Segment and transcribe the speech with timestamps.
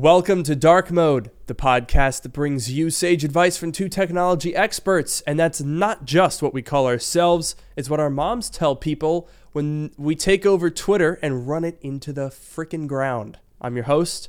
[0.00, 5.22] Welcome to Dark Mode, the podcast that brings you sage advice from two technology experts.
[5.22, 9.90] And that's not just what we call ourselves, it's what our moms tell people when
[9.98, 13.40] we take over Twitter and run it into the frickin' ground.
[13.60, 14.28] I'm your host,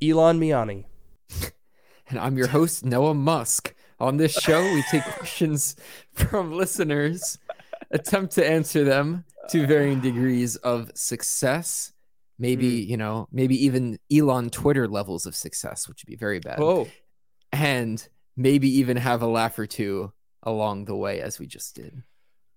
[0.00, 0.84] Elon Miani.
[2.08, 3.74] And I'm your host, Noah Musk.
[3.98, 5.74] On this show, we take questions
[6.12, 7.38] from listeners,
[7.90, 11.90] attempt to answer them to varying degrees of success
[12.38, 12.88] maybe mm.
[12.88, 16.58] you know maybe even elon twitter levels of success which would be very bad.
[16.60, 16.88] Oh.
[17.52, 22.02] And maybe even have a laugh or two along the way as we just did.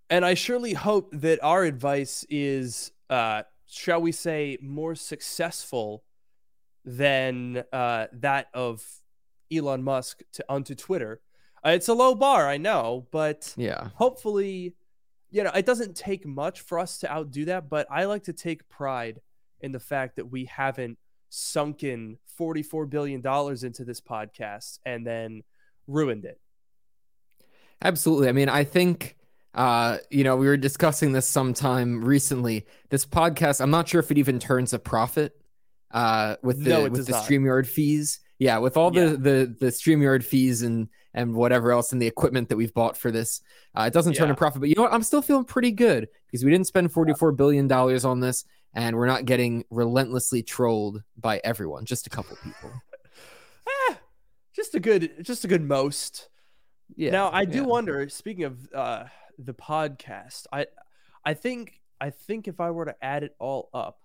[0.10, 6.04] And i surely hope that our advice is uh shall we say more successful
[6.84, 8.84] than uh that of
[9.52, 11.22] elon musk to onto twitter.
[11.66, 13.90] Uh, it's a low bar i know but yeah.
[13.96, 14.76] hopefully
[15.30, 18.34] you know it doesn't take much for us to outdo that but i like to
[18.34, 19.20] take pride
[19.62, 20.98] in the fact that we haven't
[21.30, 25.44] sunken $44 billion into this podcast and then
[25.88, 26.40] ruined it.
[27.82, 28.28] Absolutely.
[28.28, 29.18] I mean, I think,
[29.54, 32.66] uh, you know, we were discussing this sometime recently.
[32.90, 35.34] This podcast, I'm not sure if it even turns a profit
[35.92, 38.20] uh, with the, no, with the StreamYard fees.
[38.38, 39.08] Yeah, with all the, yeah.
[39.10, 43.12] the, the StreamYard fees and, and whatever else and the equipment that we've bought for
[43.12, 43.42] this,
[43.76, 44.34] uh, it doesn't turn yeah.
[44.34, 44.62] a profit.
[44.62, 44.94] But you know what?
[44.94, 49.08] I'm still feeling pretty good because we didn't spend $44 billion on this and we're
[49.08, 52.72] not getting relentlessly trolled by everyone, just a couple people.
[53.90, 53.96] eh,
[54.56, 56.30] just a good, just a good most.
[56.96, 57.12] Yeah.
[57.12, 57.66] Now I do yeah.
[57.66, 58.10] wonder.
[58.10, 59.06] Speaking of uh,
[59.38, 60.68] the podcast, I,
[61.26, 64.00] I think, I think if I were to add it all up,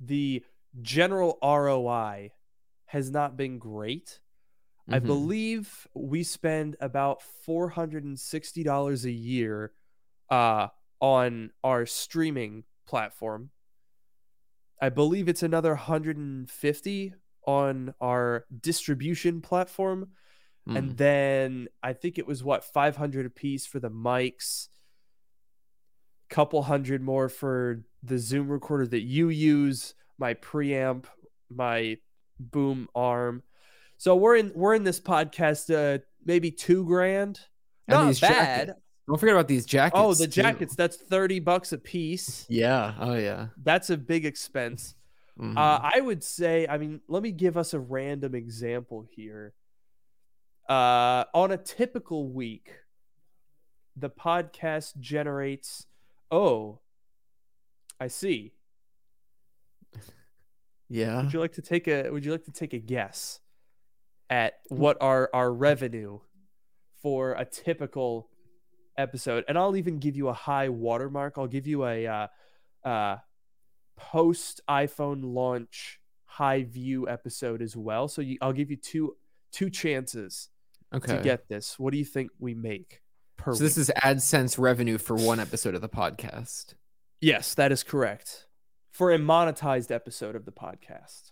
[0.00, 0.44] the
[0.80, 2.32] general ROI
[2.86, 4.20] has not been great.
[4.82, 4.94] Mm-hmm.
[4.94, 9.72] I believe we spend about four hundred and sixty dollars a year
[10.30, 10.68] uh,
[11.00, 13.50] on our streaming platform.
[14.80, 17.14] I believe it's another 150
[17.46, 20.08] on our distribution platform.
[20.68, 20.76] Mm.
[20.76, 24.68] And then I think it was what 500 a piece for the mics,
[26.28, 31.04] couple hundred more for the Zoom recorder that you use, my preamp,
[31.50, 31.98] my
[32.38, 33.42] boom arm.
[33.96, 37.40] So we're in we're in this podcast uh maybe 2 grand.
[37.88, 38.74] Not bad.
[39.08, 39.98] Don't forget about these jackets.
[39.98, 40.74] Oh, the jackets.
[40.74, 40.76] Too.
[40.76, 42.44] That's 30 bucks a piece.
[42.50, 42.92] Yeah.
[43.00, 43.46] Oh, yeah.
[43.56, 44.94] That's a big expense.
[45.40, 45.56] Mm-hmm.
[45.56, 49.54] Uh, I would say, I mean, let me give us a random example here.
[50.68, 52.70] Uh, on a typical week,
[53.96, 55.86] the podcast generates,
[56.30, 56.80] oh,
[57.98, 58.52] I see.
[60.90, 61.20] Yeah.
[61.20, 63.40] Would you like to take a would you like to take a guess
[64.30, 66.20] at what our our revenue
[67.02, 68.30] for a typical
[68.98, 71.38] episode, and I'll even give you a high watermark.
[71.38, 72.26] I'll give you a uh,
[72.84, 73.16] uh,
[73.96, 78.08] post iPhone launch high view episode as well.
[78.08, 79.16] So you, I'll give you two
[79.52, 80.50] two chances
[80.94, 81.16] okay.
[81.16, 81.78] to get this.
[81.78, 83.00] What do you think we make
[83.36, 83.54] per?
[83.54, 83.60] So week?
[83.60, 86.74] this is AdSense revenue for one episode of the podcast.
[87.20, 88.46] Yes, that is correct.
[88.92, 91.30] For a monetized episode of the podcast.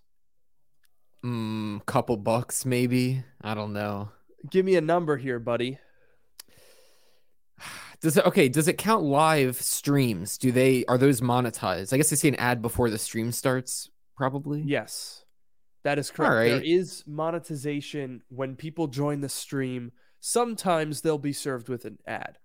[1.25, 3.25] Mm, couple bucks maybe.
[3.41, 4.11] I don't know.
[4.51, 5.79] Give me a number here, buddy.
[8.01, 8.49] Does it okay?
[8.49, 10.39] Does it count live streams?
[10.39, 11.93] Do they are those monetized?
[11.93, 14.63] I guess they see an ad before the stream starts, probably.
[14.63, 15.25] Yes,
[15.85, 16.51] that is correct.
[16.51, 19.93] There is monetization when people join the stream.
[20.21, 22.39] Sometimes they'll be served with an ad.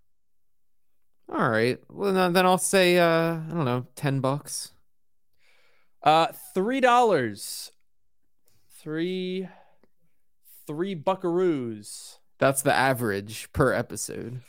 [1.31, 1.79] All right.
[1.89, 4.71] Well, then I'll say uh, I don't know, ten bucks.
[6.03, 7.71] Uh, three dollars.
[8.81, 9.47] Three,
[10.65, 12.17] three buckaroos.
[12.39, 14.41] That's the average per episode.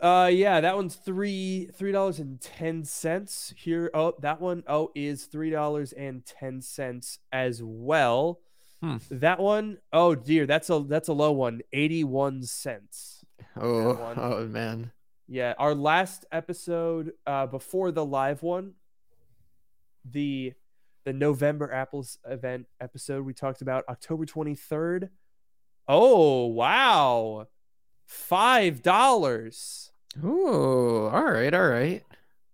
[0.00, 3.52] Uh, yeah, that one's three three dollars and ten cents.
[3.56, 8.40] Here, oh, that one oh is three dollars and ten cents as well.
[8.82, 8.96] Hmm.
[9.10, 13.26] That one, oh dear, that's a that's a low one, eighty one cents.
[13.60, 14.92] Oh, oh man.
[15.28, 18.72] Yeah, our last episode uh, before the live one,
[20.04, 20.54] the
[21.04, 25.10] the November Apples event episode we talked about October twenty third.
[25.86, 27.48] Oh wow,
[28.06, 29.89] five dollars.
[30.24, 32.02] Ooh, all right, all right.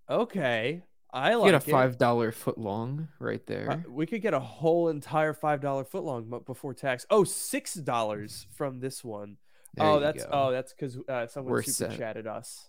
[0.08, 0.82] Okay,
[1.12, 3.70] I like get a five dollar foot long right there.
[3.70, 7.06] Uh, we could get a whole entire five dollar foot long before tax.
[7.10, 9.38] Oh, six dollars from this one.
[9.74, 10.30] There oh, that's go.
[10.32, 11.98] oh, that's because uh, someone We're super set.
[11.98, 12.68] chatted us.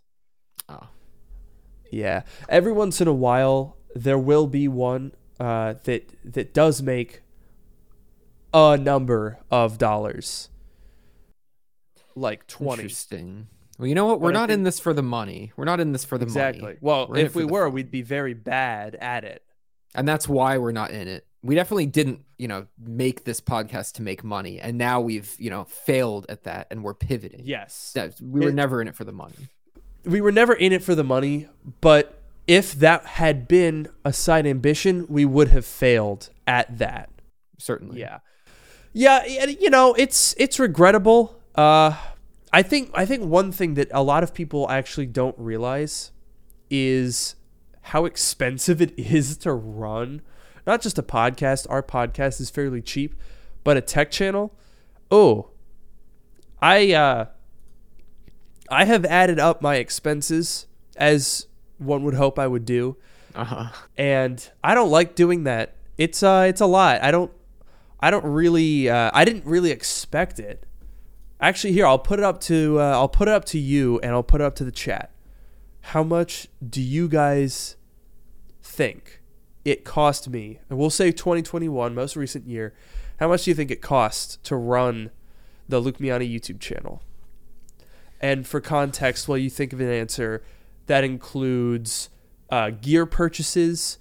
[0.70, 0.88] Oh,
[1.92, 2.24] yeah.
[2.48, 7.22] Every once in a while, there will be one uh, that that does make
[8.54, 10.50] a number of dollars,
[12.16, 12.84] like twenty.
[12.84, 13.48] Interesting.
[13.78, 14.22] Well, you know what?
[14.22, 14.60] We're not think...
[14.60, 15.52] in this for the money.
[15.56, 16.62] We're not in this for the exactly.
[16.62, 16.74] money.
[16.74, 16.88] Exactly.
[16.88, 17.74] Well, we're if we were, fun.
[17.74, 19.44] we'd be very bad at it.
[19.94, 21.26] And that's why we're not in it.
[21.44, 25.50] we definitely didn't, you know, make this podcast to make money, and now we've, you
[25.50, 27.42] know, failed at that, and we're pivoting.
[27.46, 29.48] Yes, that, we were it, never in it for the money.
[30.04, 31.48] We were never in it for the money,
[31.82, 37.10] but if that had been a side ambition, we would have failed at that.
[37.58, 38.00] Certainly.
[38.00, 38.20] Yeah.
[38.94, 41.40] Yeah, you know, it's it's regrettable.
[41.56, 41.96] Uh
[42.54, 46.12] I think I think one thing that a lot of people actually don't realize
[46.70, 47.36] is
[47.82, 50.22] how expensive it is to run
[50.68, 51.66] not just a podcast.
[51.70, 53.16] Our podcast is fairly cheap,
[53.64, 54.54] but a tech channel.
[55.10, 55.50] Oh,
[56.62, 57.26] I uh,
[58.70, 60.68] I have added up my expenses
[60.98, 61.48] as
[61.78, 62.98] one would hope I would do,
[63.34, 63.70] uh-huh.
[63.98, 65.76] and I don't like doing that.
[65.98, 67.02] It's uh, it's a lot.
[67.02, 67.32] I don't,
[68.02, 70.66] I don't really, uh, I didn't really expect it.
[71.40, 74.12] Actually, here I'll put it up to uh, I'll put it up to you, and
[74.12, 75.12] I'll put it up to the chat.
[75.82, 77.76] How much do you guys
[78.62, 79.22] think
[79.64, 82.74] it cost me, and we'll say 2021, most recent year,
[83.20, 85.12] how much do you think it cost to run
[85.68, 87.02] the Luke Miani YouTube channel?
[88.20, 90.44] And for context, while you think of an answer,
[90.88, 92.10] that includes
[92.50, 94.00] uh, gear purchases,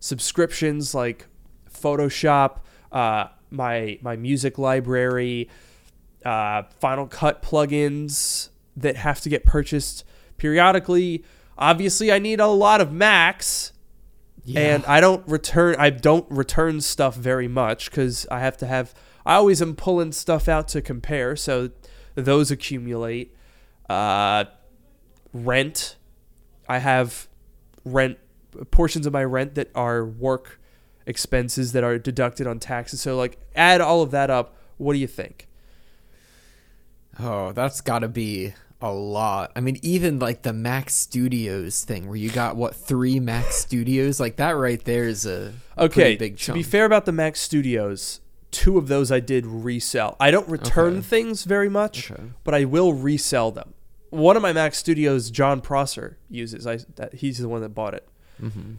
[0.00, 1.26] subscriptions like
[1.70, 2.58] Photoshop,
[2.92, 5.48] uh, my my music library,
[6.28, 10.04] uh, Final Cut plugins that have to get purchased
[10.36, 11.24] periodically.
[11.56, 13.72] Obviously, I need a lot of Macs
[14.48, 14.60] yeah.
[14.60, 18.94] And I don't return I don't return stuff very much cuz I have to have
[19.26, 21.70] I always am pulling stuff out to compare, so
[22.14, 23.34] those accumulate.
[23.90, 24.44] Uh,
[25.34, 25.96] rent.
[26.66, 27.28] I have
[27.84, 28.18] rent
[28.70, 30.58] portions of my rent that are work
[31.04, 33.02] expenses that are deducted on taxes.
[33.02, 35.47] So like add all of that up, what do you think?
[37.20, 39.52] Oh, that's got to be a lot.
[39.56, 44.20] I mean, even like the Mac Studios thing, where you got what three Mac Studios,
[44.20, 46.16] like that right there is a okay.
[46.16, 46.54] Big chunk.
[46.54, 48.20] To be fair about the Mac Studios,
[48.50, 50.16] two of those I did resell.
[50.20, 51.02] I don't return okay.
[51.02, 52.22] things very much, okay.
[52.44, 53.74] but I will resell them.
[54.10, 56.66] One of my Mac Studios, Jon Prosser uses.
[56.66, 58.08] I that he's the one that bought it.
[58.40, 58.74] Mm-hmm.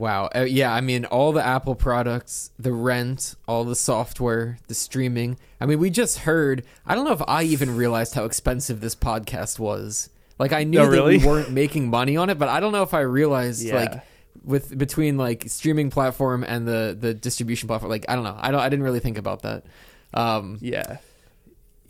[0.00, 0.30] Wow.
[0.34, 5.36] Uh, yeah, I mean, all the Apple products, the rent, all the software, the streaming.
[5.60, 6.64] I mean, we just heard.
[6.86, 10.08] I don't know if I even realized how expensive this podcast was.
[10.38, 11.18] Like, I knew oh, really?
[11.18, 13.74] that we weren't making money on it, but I don't know if I realized yeah.
[13.74, 14.02] like
[14.42, 17.90] with between like streaming platform and the the distribution platform.
[17.90, 18.38] Like, I don't know.
[18.40, 18.60] I don't.
[18.60, 19.64] I didn't really think about that.
[20.14, 20.96] Um, yeah.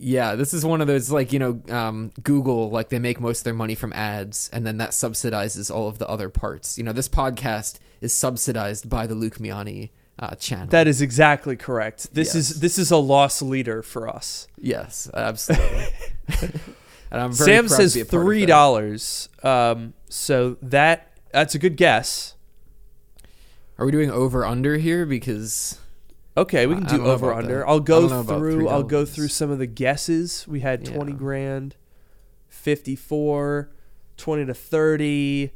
[0.03, 3.41] Yeah, this is one of those like you know um, Google like they make most
[3.41, 6.79] of their money from ads, and then that subsidizes all of the other parts.
[6.79, 10.69] You know, this podcast is subsidized by the Luke Miani uh, channel.
[10.69, 12.15] That is exactly correct.
[12.15, 12.35] This yes.
[12.37, 14.47] is this is a loss leader for us.
[14.59, 15.89] Yes, absolutely.
[16.41, 19.29] and I'm Sam says three dollars.
[19.43, 22.35] Um, so that that's a good guess.
[23.79, 25.07] Are we doing over under here?
[25.07, 25.80] Because
[26.41, 27.69] Okay, we can do over under.
[27.69, 28.67] I'll go through.
[28.67, 30.49] I'll go through some of the guesses.
[30.49, 30.95] We had yeah.
[30.95, 31.77] twenty grand,
[32.49, 33.71] 54,
[34.17, 35.53] 20 to thirty,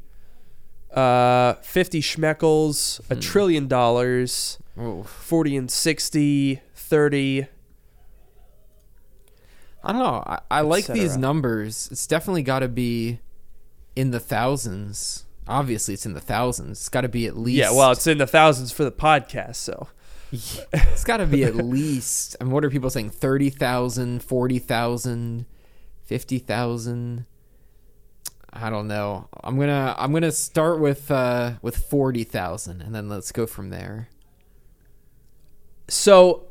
[0.93, 3.13] uh, fifty schmeckles, hmm.
[3.13, 4.59] a trillion dollars,
[5.05, 7.47] forty and 60, 30.
[9.83, 10.23] I don't know.
[10.23, 11.89] I, I like these numbers.
[11.91, 13.21] It's definitely got to be
[13.95, 15.25] in the thousands.
[15.47, 16.79] Obviously, it's in the thousands.
[16.79, 17.57] It's got to be at least.
[17.57, 19.87] Yeah, well, it's in the thousands for the podcast, so
[20.73, 22.35] it's got to be at least.
[22.39, 23.11] I mean, what are people saying?
[23.11, 25.45] 30,000, 40,000,
[26.03, 27.25] 50,000?
[28.53, 29.27] I don't know.
[29.43, 33.45] I'm going to I'm going to start with uh with 40,000 and then let's go
[33.45, 34.07] from there.
[35.89, 36.47] So,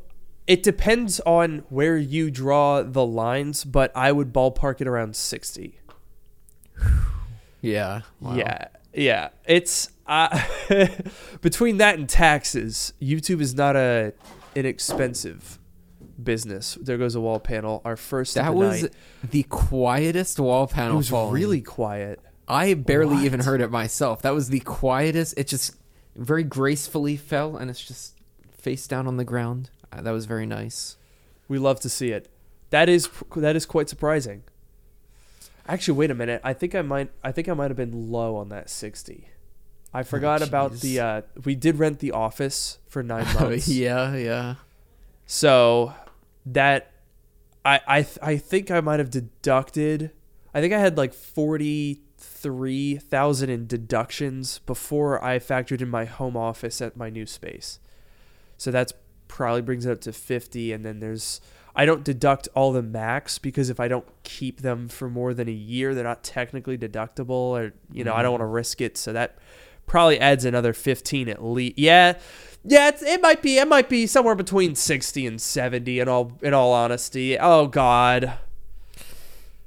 [0.47, 5.79] it depends on where you draw the lines, but I would ballpark it around 60.
[7.61, 8.01] yeah.
[8.21, 8.35] Wow.
[8.35, 8.67] Yeah.
[8.95, 9.29] Yeah.
[9.45, 10.41] It's uh,
[11.41, 14.13] between that and taxes, YouTube is not a
[14.55, 15.59] inexpensive
[16.21, 16.77] business.
[16.81, 17.81] There goes a wall panel.
[17.85, 18.93] Our first that was night.
[19.29, 20.93] the quietest wall panel.
[20.93, 21.33] It was falling.
[21.33, 22.19] really quiet.
[22.47, 23.25] I barely what?
[23.25, 24.21] even heard it myself.
[24.21, 25.33] That was the quietest.
[25.37, 25.75] It just
[26.15, 28.15] very gracefully fell, and it's just
[28.57, 29.71] face down on the ground.
[29.91, 30.97] Uh, that was very nice.
[31.47, 32.29] We love to see it.
[32.69, 34.43] That is that is quite surprising.
[35.67, 36.41] Actually, wait a minute.
[36.43, 37.11] I think I might.
[37.23, 39.29] I think I might have been low on that sixty.
[39.93, 40.99] I oh, forgot oh, about the.
[40.99, 43.67] Uh, we did rent the office for nine months.
[43.67, 44.55] yeah, yeah.
[45.25, 45.93] So
[46.45, 46.91] that
[47.63, 50.11] I I th- I think I might have deducted.
[50.53, 56.05] I think I had like forty three thousand in deductions before I factored in my
[56.05, 57.79] home office at my new space.
[58.57, 58.93] So that's
[59.27, 61.41] probably brings it up to fifty, and then there's
[61.75, 65.49] I don't deduct all the Macs because if I don't keep them for more than
[65.49, 68.19] a year, they're not technically deductible, or you know mm-hmm.
[68.19, 68.41] I don't mm-hmm.
[68.41, 68.97] want to risk it.
[68.97, 69.37] So that
[69.85, 71.77] probably adds another 15 at least.
[71.77, 72.17] Yeah.
[72.67, 76.53] Yeah, it might be it might be somewhere between 60 and 70 in all in
[76.53, 77.37] all honesty.
[77.37, 78.39] Oh god.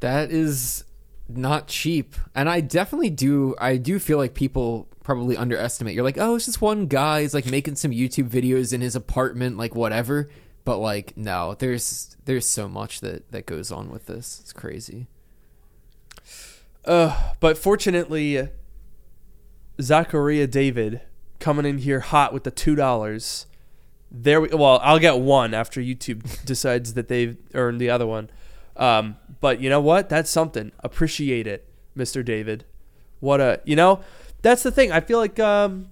[0.00, 0.84] That is
[1.28, 2.16] not cheap.
[2.34, 5.94] And I definitely do I do feel like people probably underestimate.
[5.94, 7.22] You're like, "Oh, it's just one guy.
[7.22, 10.28] He's like making some YouTube videos in his apartment, like whatever."
[10.68, 14.38] But like, no, there's there's so much that that goes on with this.
[14.42, 15.06] It's crazy.
[16.84, 18.50] Uh, but fortunately,
[19.80, 21.00] Zachariah David
[21.40, 23.46] coming in here hot with the two dollars.
[24.10, 28.28] There we well, I'll get one after YouTube decides that they've earned the other one.
[28.76, 30.10] Um, but you know what?
[30.10, 30.72] That's something.
[30.80, 32.22] Appreciate it, Mr.
[32.22, 32.66] David.
[33.20, 34.00] What a you know,
[34.42, 34.92] that's the thing.
[34.92, 35.88] I feel like um,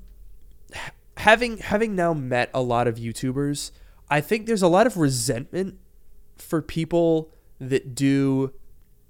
[1.17, 3.71] having having now met a lot of YouTubers
[4.11, 5.79] I think there's a lot of resentment
[6.37, 8.53] for people that do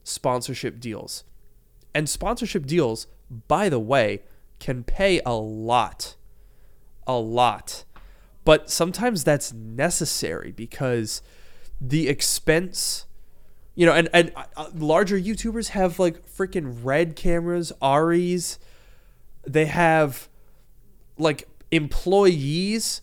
[0.05, 1.25] sponsorship deals.
[1.95, 3.07] And sponsorship deals,
[3.49, 4.23] by the way,
[4.59, 6.17] can pay a lot.
[7.07, 7.85] A lot.
[8.45, 11.21] But sometimes that's necessary because
[11.81, 13.07] the expense,
[13.75, 18.59] you know, and, and uh, larger YouTubers have like freaking red cameras, ARRIs.
[19.47, 20.29] They have
[21.19, 23.03] like employees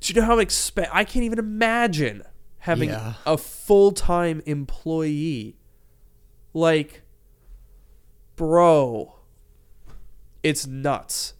[0.00, 2.22] do you know how exp- I can't even imagine
[2.60, 3.14] having yeah.
[3.26, 5.56] a full time employee.
[6.52, 7.02] Like,
[8.36, 9.16] bro,
[10.42, 11.34] it's nuts.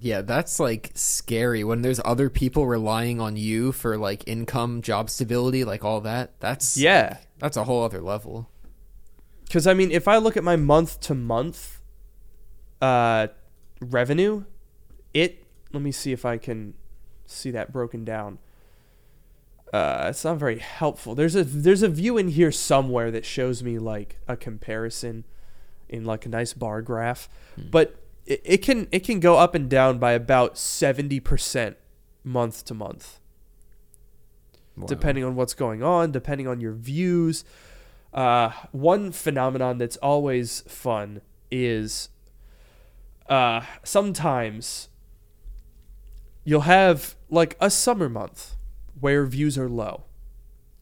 [0.00, 5.10] Yeah, that's like scary when there's other people relying on you for like income, job
[5.10, 6.38] stability, like all that.
[6.38, 8.48] That's yeah, like, that's a whole other level.
[9.44, 11.80] Because I mean, if I look at my month to month
[12.80, 13.26] uh
[13.80, 14.44] revenue,
[15.12, 16.74] it let me see if I can
[17.28, 18.38] see that broken down.
[19.72, 21.14] Uh, it's not very helpful.
[21.14, 25.24] There's a there's a view in here somewhere that shows me like a comparison
[25.88, 27.68] in like a nice bar graph, hmm.
[27.70, 31.76] but it, it can it can go up and down by about seventy percent
[32.24, 33.20] month to month,
[34.76, 34.86] wow.
[34.86, 37.44] depending on what's going on, depending on your views.
[38.14, 41.20] Uh, one phenomenon that's always fun
[41.50, 42.08] is
[43.28, 44.88] uh, sometimes
[46.48, 48.56] you'll have like a summer month
[48.98, 50.04] where views are low.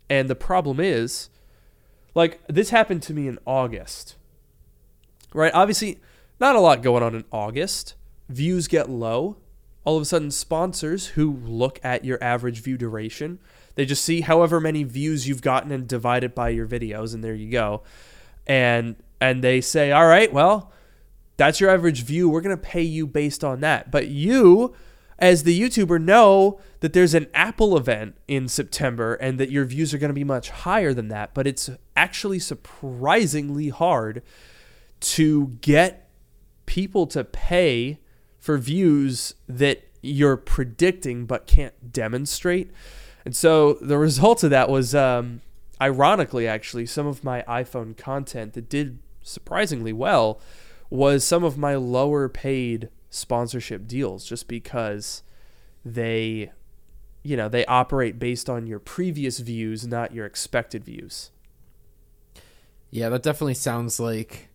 [0.09, 1.29] And the problem is,
[2.15, 4.15] like, this happened to me in August.
[5.35, 5.53] Right?
[5.53, 5.99] Obviously,
[6.39, 7.97] not a lot going on in August.
[8.29, 9.39] Views get low.
[9.85, 13.41] All of a sudden, sponsors who look at your average view duration,
[13.75, 17.25] they just see however many views you've gotten and divide it by your videos, and
[17.25, 17.83] there you go.
[18.47, 20.71] And and they say, all right, well,
[21.37, 22.29] that's your average view.
[22.29, 23.91] We're gonna pay you based on that.
[23.91, 24.77] But you
[25.19, 29.95] as the YouTuber know that there's an Apple event in September and that your views
[29.95, 34.23] are going to be much higher than that, but it's actually surprisingly hard
[35.01, 36.11] to get
[36.67, 37.99] people to pay
[38.39, 42.71] for views that you're predicting but can't demonstrate.
[43.25, 45.41] And so the result of that was, um,
[45.81, 50.41] ironically, actually, some of my iPhone content that did surprisingly well
[50.91, 55.23] was some of my lower paid sponsorship deals just because
[55.85, 56.51] they
[57.23, 61.31] you know they operate based on your previous views not your expected views.
[62.91, 64.49] Yeah that definitely sounds like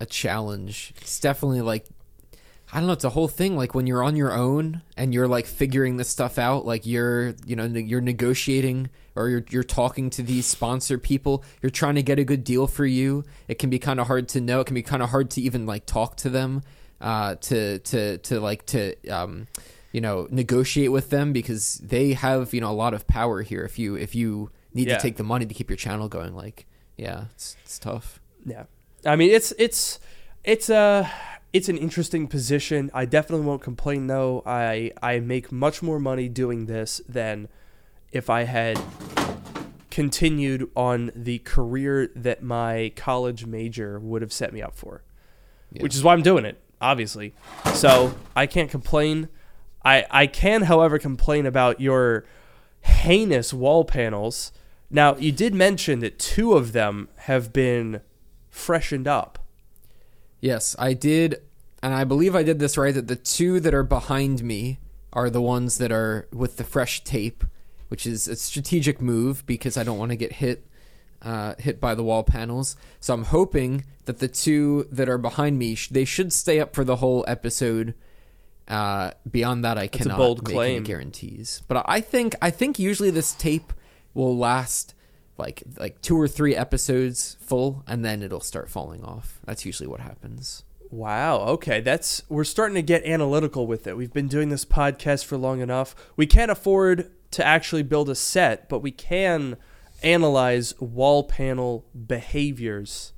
[0.00, 0.94] a challenge.
[1.00, 1.86] It's definitely like
[2.74, 3.56] i don't know it's a whole thing.
[3.56, 7.34] Like when you're on your own and you're like figuring this stuff out like you're
[7.44, 12.02] you know you're negotiating or you're, you're talking to these sponsor people you're trying to
[12.02, 13.24] get a good deal for you.
[13.46, 14.60] It can be kind of hard to know.
[14.60, 16.62] It can be kind of hard to even like talk to them
[17.02, 19.48] uh, to to to like to um,
[19.90, 23.64] you know negotiate with them because they have you know a lot of power here.
[23.64, 24.96] If you if you need yeah.
[24.96, 26.66] to take the money to keep your channel going, like
[26.96, 28.20] yeah, it's it's tough.
[28.46, 28.64] Yeah,
[29.04, 29.98] I mean it's it's
[30.44, 31.10] it's a
[31.52, 32.90] it's an interesting position.
[32.94, 34.42] I definitely won't complain though.
[34.46, 37.48] I I make much more money doing this than
[38.12, 38.80] if I had
[39.90, 45.02] continued on the career that my college major would have set me up for.
[45.72, 45.82] Yeah.
[45.82, 47.32] Which is why I'm doing it obviously.
[47.72, 49.28] So I can't complain.
[49.84, 52.24] I I can, however, complain about your
[52.82, 54.52] heinous wall panels.
[54.90, 58.02] Now you did mention that two of them have been
[58.50, 59.38] freshened up.
[60.40, 61.40] Yes, I did,
[61.82, 62.92] and I believe I did this right.
[62.92, 64.80] That the two that are behind me
[65.12, 67.44] are the ones that are with the fresh tape,
[67.88, 70.66] which is a strategic move because I don't want to get hit
[71.22, 72.76] uh, hit by the wall panels.
[73.00, 76.84] So I'm hoping that the two that are behind me they should stay up for
[76.84, 77.94] the whole episode.
[78.68, 80.76] Uh, beyond that, I That's cannot bold make claim.
[80.76, 81.62] any guarantees.
[81.68, 83.72] But I think I think usually this tape
[84.14, 84.94] will last
[85.38, 89.40] like like two or three episodes full, and then it'll start falling off.
[89.44, 90.64] That's usually what happens.
[90.90, 91.40] Wow.
[91.40, 91.80] Okay.
[91.80, 93.96] That's we're starting to get analytical with it.
[93.96, 95.94] We've been doing this podcast for long enough.
[96.16, 99.56] We can't afford to actually build a set, but we can
[100.04, 103.12] analyze wall panel behaviors.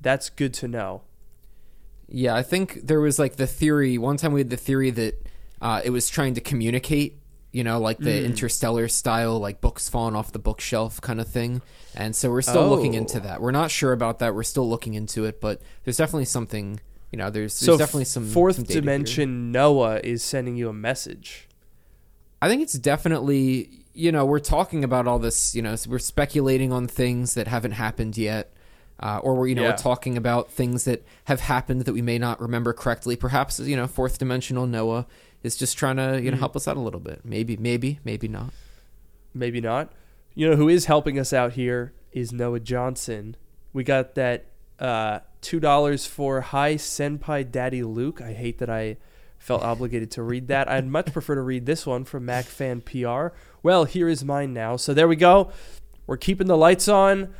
[0.00, 1.02] That's good to know.
[2.08, 3.98] Yeah, I think there was like the theory.
[3.98, 5.26] One time we had the theory that
[5.60, 8.24] uh, it was trying to communicate, you know, like the mm.
[8.24, 11.62] interstellar style, like books falling off the bookshelf kind of thing.
[11.94, 12.68] And so we're still oh.
[12.68, 13.40] looking into that.
[13.40, 14.34] We're not sure about that.
[14.34, 18.04] We're still looking into it, but there's definitely something you know, there's, there's so definitely
[18.04, 19.52] some fourth some dimension here.
[19.52, 21.48] Noah is sending you a message.
[22.42, 25.54] I think it's definitely you know we're talking about all this.
[25.54, 28.52] You know, we're speculating on things that haven't happened yet.
[28.98, 29.70] Uh, or we're you know yeah.
[29.70, 33.14] we're talking about things that have happened that we may not remember correctly.
[33.14, 35.06] Perhaps you know fourth dimensional Noah
[35.42, 36.40] is just trying to you know mm.
[36.40, 37.20] help us out a little bit.
[37.24, 38.52] Maybe maybe maybe not.
[39.34, 39.92] Maybe not.
[40.34, 43.36] You know who is helping us out here is Noah Johnson.
[43.74, 44.46] We got that
[44.78, 48.22] uh, two dollars for Hi Senpai Daddy Luke.
[48.22, 48.96] I hate that I
[49.46, 50.68] felt obligated to read that.
[50.68, 53.36] I'd much prefer to read this one from MacFan PR.
[53.62, 54.76] Well, here is mine now.
[54.76, 55.52] So there we go.
[56.06, 57.32] We're keeping the lights on.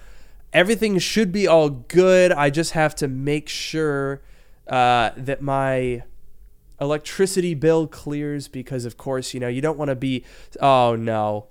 [0.52, 2.30] Everything should be all good.
[2.30, 4.22] I just have to make sure
[4.68, 6.04] uh, that my
[6.80, 10.24] electricity bill clears because, of course, you know, you don't want to be,
[10.60, 11.48] oh no,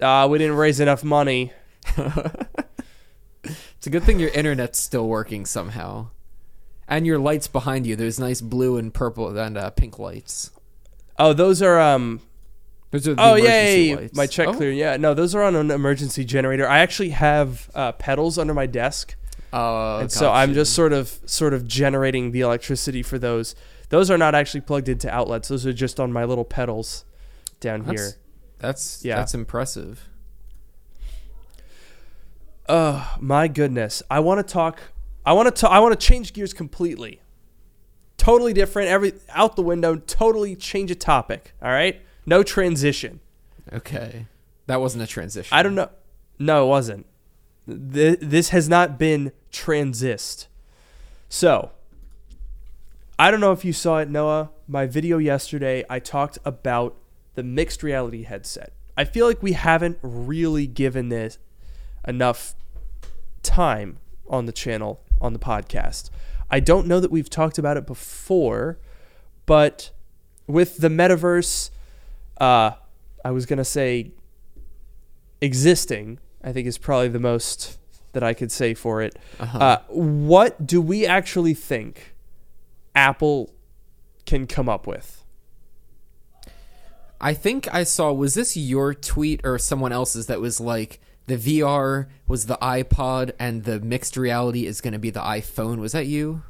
[0.00, 1.52] uh, we didn't raise enough money.
[3.84, 6.08] It's a good thing your internet's still working somehow.
[6.86, 10.50] And your lights behind you, there's nice blue and purple and uh, pink lights.
[11.18, 12.20] Oh, those are um
[12.90, 13.96] those are oh yay!
[13.96, 14.16] Lights.
[14.16, 14.54] My check oh.
[14.54, 14.70] clear.
[14.70, 16.68] Yeah, no, those are on an emergency generator.
[16.68, 19.16] I actually have uh, pedals under my desk.
[19.52, 23.56] Oh, and so I'm just sort of sort of generating the electricity for those.
[23.88, 25.48] Those are not actually plugged into outlets.
[25.48, 27.04] Those are just on my little pedals
[27.58, 28.10] down that's, here.
[28.58, 29.16] That's yeah.
[29.16, 30.08] That's impressive.
[32.68, 34.04] Oh my goodness!
[34.08, 34.80] I want to talk.
[35.26, 35.68] I want to.
[35.68, 37.20] I want to change gears completely.
[38.16, 38.88] Totally different.
[38.88, 39.96] Every out the window.
[39.96, 41.52] Totally change a topic.
[41.62, 42.00] All right.
[42.26, 43.20] No transition.
[43.72, 44.26] Okay.
[44.66, 45.56] That wasn't a transition.
[45.56, 45.90] I don't know.
[46.38, 47.06] No, it wasn't.
[47.66, 50.46] This has not been transist.
[51.28, 51.70] So,
[53.18, 54.50] I don't know if you saw it, Noah.
[54.66, 56.96] My video yesterday, I talked about
[57.34, 58.72] the mixed reality headset.
[58.96, 61.38] I feel like we haven't really given this
[62.06, 62.54] enough
[63.42, 66.10] time on the channel, on the podcast.
[66.50, 68.78] I don't know that we've talked about it before,
[69.46, 69.90] but
[70.46, 71.70] with the metaverse,
[72.40, 72.72] uh,
[73.24, 74.12] I was going to say
[75.40, 77.78] existing, I think is probably the most
[78.12, 79.18] that I could say for it.
[79.40, 79.58] Uh-huh.
[79.58, 82.14] Uh, what do we actually think
[82.94, 83.52] Apple
[84.26, 85.24] can come up with?
[87.20, 91.36] I think I saw, was this your tweet or someone else's that was like, the
[91.36, 95.78] VR was the iPod and the mixed reality is going to be the iPhone.
[95.78, 96.42] Was that you?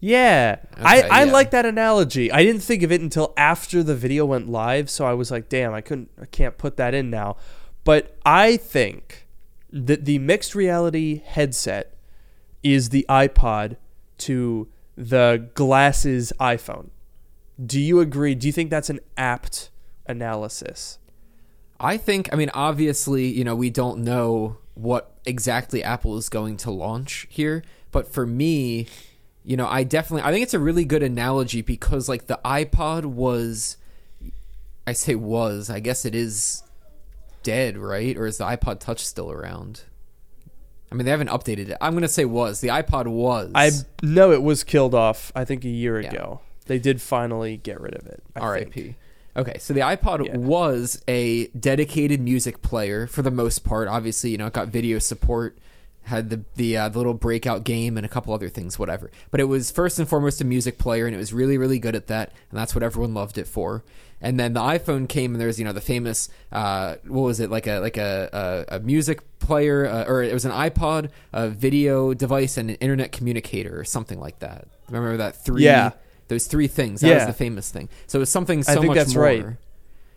[0.00, 0.56] Yeah.
[0.74, 1.32] Okay, I, I yeah.
[1.32, 2.30] like that analogy.
[2.30, 5.48] I didn't think of it until after the video went live, so I was like,
[5.48, 7.36] damn, I couldn't I can't put that in now.
[7.84, 9.26] But I think
[9.72, 11.96] that the mixed reality headset
[12.62, 13.76] is the iPod
[14.18, 16.90] to the glasses iPhone.
[17.64, 18.34] Do you agree?
[18.34, 19.70] Do you think that's an apt
[20.06, 20.98] analysis?
[21.80, 26.56] I think, I mean, obviously, you know, we don't know what exactly Apple is going
[26.58, 27.62] to launch here,
[27.92, 28.86] but for me,
[29.44, 33.04] you know, I definitely, I think it's a really good analogy because, like, the iPod
[33.04, 33.76] was,
[34.86, 36.62] I say was, I guess it is
[37.42, 38.16] dead, right?
[38.16, 39.82] Or is the iPod Touch still around?
[40.90, 41.76] I mean, they haven't updated it.
[41.80, 42.60] I'm going to say was.
[42.60, 43.52] The iPod was.
[43.54, 43.70] I
[44.02, 46.10] know it was killed off, I think, a year yeah.
[46.10, 46.40] ago.
[46.66, 48.22] They did finally get rid of it.
[48.40, 48.96] RIP.
[49.38, 50.36] Okay, so the iPod yeah.
[50.36, 53.86] was a dedicated music player for the most part.
[53.86, 55.56] Obviously, you know, it got video support,
[56.02, 59.12] had the the, uh, the little breakout game, and a couple other things, whatever.
[59.30, 61.94] But it was first and foremost a music player, and it was really, really good
[61.94, 63.84] at that, and that's what everyone loved it for.
[64.20, 67.48] And then the iPhone came, and there's you know the famous uh, what was it
[67.48, 71.48] like a like a a, a music player, uh, or it was an iPod, a
[71.48, 74.66] video device, and an internet communicator, or something like that.
[74.88, 75.62] Remember that three?
[75.62, 75.92] Yeah
[76.28, 77.00] those three things.
[77.00, 77.14] That yeah.
[77.16, 77.88] was the famous thing.
[78.06, 79.24] So it was something so I think much that's more.
[79.24, 79.46] Right.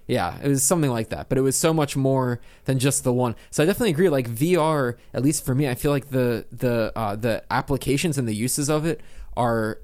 [0.07, 3.13] Yeah, it was something like that, but it was so much more than just the
[3.13, 3.35] one.
[3.49, 4.09] So I definitely agree.
[4.09, 8.27] Like VR, at least for me, I feel like the the uh, the applications and
[8.27, 8.99] the uses of it
[9.37, 9.79] are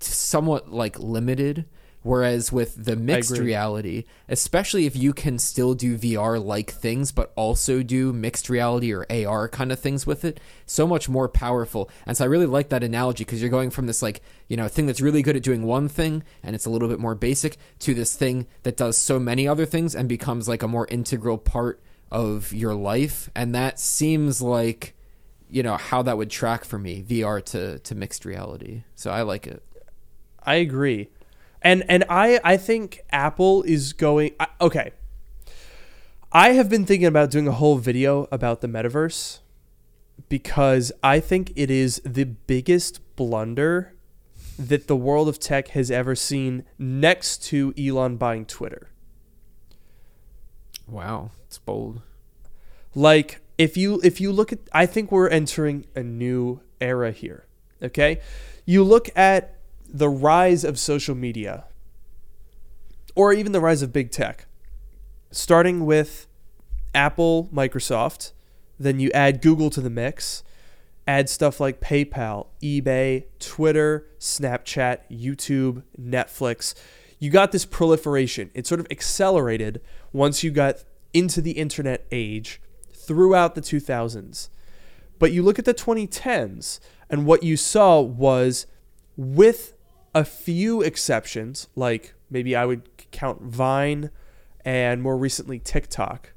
[0.00, 1.66] somewhat like limited
[2.08, 7.34] Whereas with the mixed reality, especially if you can still do VR like things, but
[7.36, 11.90] also do mixed reality or AR kind of things with it, so much more powerful.
[12.06, 14.68] And so I really like that analogy because you're going from this like, you know,
[14.68, 17.58] thing that's really good at doing one thing and it's a little bit more basic
[17.80, 21.36] to this thing that does so many other things and becomes like a more integral
[21.36, 21.78] part
[22.10, 23.28] of your life.
[23.34, 24.94] And that seems like
[25.50, 28.84] you know how that would track for me VR to to mixed reality.
[28.94, 29.62] So I like it.
[30.42, 31.10] I agree,
[31.62, 34.92] and and I I think Apple is going okay.
[36.30, 39.38] I have been thinking about doing a whole video about the metaverse
[40.28, 43.94] because I think it is the biggest blunder
[44.58, 48.90] that the world of tech has ever seen next to Elon buying Twitter.
[50.86, 52.02] Wow, it's bold.
[52.94, 57.46] Like if you if you look at I think we're entering a new era here.
[57.82, 58.20] Okay?
[58.66, 59.57] You look at
[59.88, 61.64] the rise of social media
[63.14, 64.46] or even the rise of big tech.
[65.30, 66.26] Starting with
[66.94, 68.32] Apple, Microsoft,
[68.78, 70.44] then you add Google to the mix,
[71.06, 76.74] add stuff like PayPal, eBay, Twitter, Snapchat, YouTube, Netflix.
[77.18, 78.50] You got this proliferation.
[78.54, 79.80] It sort of accelerated
[80.12, 82.60] once you got into the internet age
[82.92, 84.48] throughout the 2000s.
[85.18, 86.78] But you look at the 2010s,
[87.10, 88.66] and what you saw was,
[89.16, 89.74] with
[90.18, 94.10] a few exceptions, like maybe I would count Vine
[94.64, 96.32] and more recently TikTok,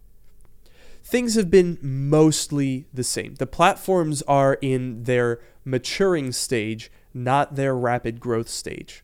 [1.03, 3.35] things have been mostly the same.
[3.35, 9.03] The platforms are in their maturing stage, not their rapid growth stage.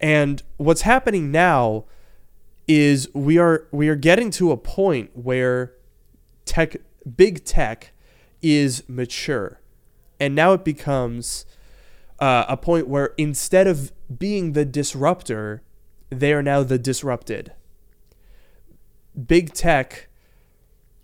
[0.00, 1.84] And what's happening now
[2.66, 5.74] is we are we are getting to a point where
[6.44, 6.76] tech
[7.16, 7.92] big tech
[8.42, 9.60] is mature.
[10.18, 11.46] And now it becomes
[12.18, 15.62] uh, a point where instead of being the disruptor,
[16.10, 17.52] they are now the disrupted.
[19.26, 20.08] Big tech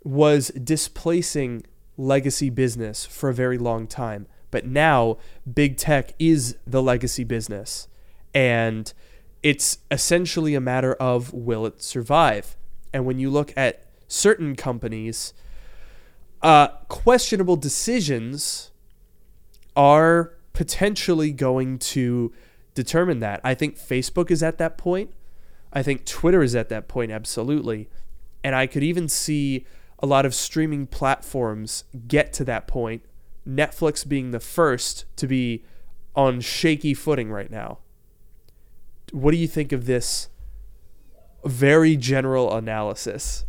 [0.04, 1.64] was displacing
[1.96, 4.26] legacy business for a very long time.
[4.50, 5.18] But now,
[5.52, 7.88] big tech is the legacy business.
[8.34, 8.92] And
[9.42, 12.56] it's essentially a matter of will it survive?
[12.92, 15.32] And when you look at certain companies,
[16.42, 18.70] uh, questionable decisions
[19.74, 22.32] are potentially going to
[22.74, 23.40] determine that.
[23.44, 25.12] I think Facebook is at that point.
[25.72, 27.88] I think Twitter is at that point, absolutely.
[28.44, 29.66] And I could even see
[29.98, 33.02] a lot of streaming platforms get to that point,
[33.48, 35.64] Netflix being the first to be
[36.14, 37.78] on shaky footing right now.
[39.12, 40.28] What do you think of this
[41.44, 43.44] very general analysis?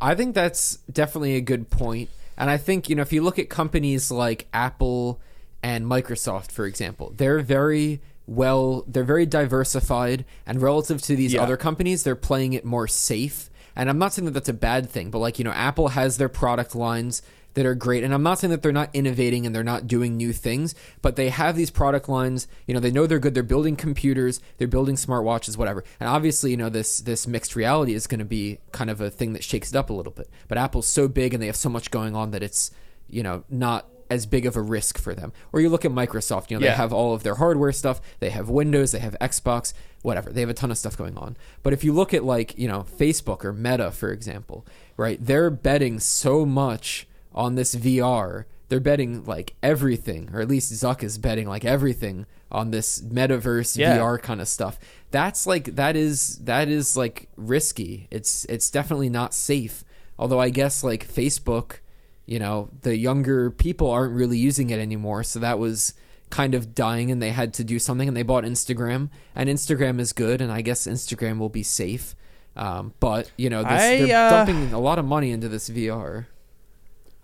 [0.00, 2.08] I think that's definitely a good point.
[2.36, 5.20] And I think, you know, if you look at companies like Apple
[5.62, 10.24] and Microsoft, for example, they're very well, they're very diversified.
[10.46, 11.42] And relative to these yeah.
[11.42, 14.90] other companies, they're playing it more safe and I'm not saying that that's a bad
[14.90, 17.22] thing, but like, you know, Apple has their product lines
[17.54, 18.02] that are great.
[18.02, 21.16] And I'm not saying that they're not innovating and they're not doing new things, but
[21.16, 22.48] they have these product lines.
[22.66, 23.34] You know, they know they're good.
[23.34, 25.84] They're building computers, they're building smartwatches, whatever.
[26.00, 29.10] And obviously, you know, this this mixed reality is going to be kind of a
[29.10, 30.30] thing that shakes it up a little bit.
[30.48, 32.70] But Apple's so big and they have so much going on that it's,
[33.08, 35.32] you know, not as big of a risk for them.
[35.52, 36.72] Or you look at Microsoft, you know, yeah.
[36.72, 39.72] they have all of their hardware stuff, they have Windows, they have Xbox,
[40.02, 40.30] whatever.
[40.30, 41.36] They have a ton of stuff going on.
[41.62, 44.66] But if you look at like, you know, Facebook or Meta, for example,
[44.98, 45.18] right?
[45.24, 48.44] They're betting so much on this VR.
[48.68, 53.78] They're betting like everything, or at least Zuck is betting like everything on this metaverse
[53.78, 53.96] yeah.
[53.96, 54.78] VR kind of stuff.
[55.10, 58.08] That's like that is that is like risky.
[58.10, 59.84] It's it's definitely not safe.
[60.18, 61.78] Although I guess like Facebook
[62.26, 65.22] you know the younger people aren't really using it anymore.
[65.22, 65.94] So that was
[66.30, 70.00] kind of dying and they had to do something and they bought instagram and instagram
[70.00, 72.14] is good and i guess instagram will be safe.
[72.56, 75.68] Um, but you know this, I, they're uh, dumping a lot of money into this
[75.70, 76.26] vr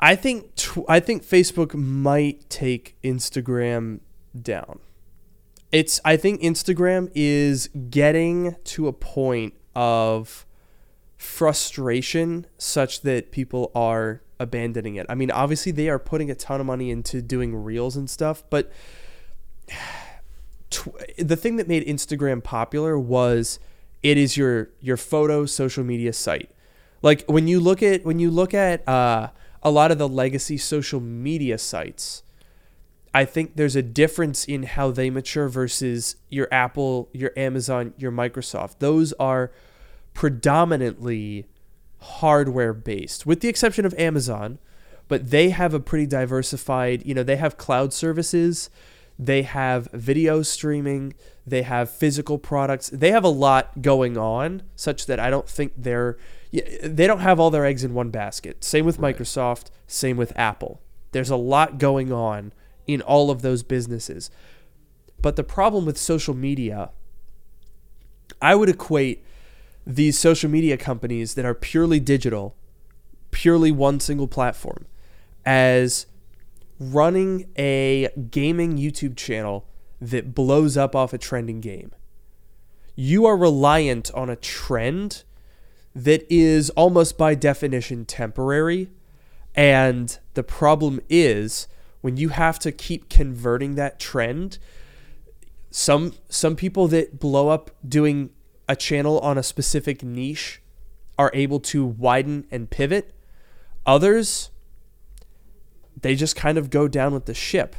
[0.00, 4.00] i think tw- i think facebook might take instagram
[4.40, 4.78] down.
[5.72, 10.46] It's i think instagram is getting to a point of
[11.18, 15.04] frustration such that people are abandoning it.
[15.08, 18.44] I mean, obviously they are putting a ton of money into doing reels and stuff,
[18.48, 18.72] but
[20.70, 23.58] tw- the thing that made Instagram popular was
[24.02, 26.50] it is your your photo social media site.
[27.02, 29.30] Like when you look at when you look at uh,
[29.62, 32.22] a lot of the legacy social media sites,
[33.12, 38.12] I think there's a difference in how they mature versus your Apple, your Amazon, your
[38.12, 38.76] Microsoft.
[38.78, 39.50] Those are
[40.18, 41.46] predominantly
[42.00, 44.58] hardware based, with the exception of Amazon,
[45.06, 48.68] but they have a pretty diversified, you know, they have cloud services,
[49.16, 51.14] they have video streaming,
[51.46, 52.90] they have physical products.
[52.90, 56.18] They have a lot going on such that I don't think they're
[56.50, 58.64] they don't have all their eggs in one basket.
[58.64, 59.16] Same with right.
[59.16, 60.80] Microsoft, same with Apple.
[61.12, 62.52] There's a lot going on
[62.88, 64.32] in all of those businesses.
[65.22, 66.90] But the problem with social media,
[68.42, 69.24] I would equate
[69.88, 72.54] these social media companies that are purely digital,
[73.30, 74.84] purely one single platform,
[75.46, 76.06] as
[76.78, 79.66] running a gaming YouTube channel
[79.98, 81.90] that blows up off a trending game.
[82.94, 85.24] You are reliant on a trend
[85.94, 88.90] that is almost by definition temporary.
[89.54, 91.66] And the problem is
[92.02, 94.58] when you have to keep converting that trend,
[95.70, 98.30] some some people that blow up doing
[98.68, 100.60] a channel on a specific niche
[101.18, 103.14] are able to widen and pivot.
[103.86, 104.50] Others
[106.00, 107.74] they just kind of go down with the ship.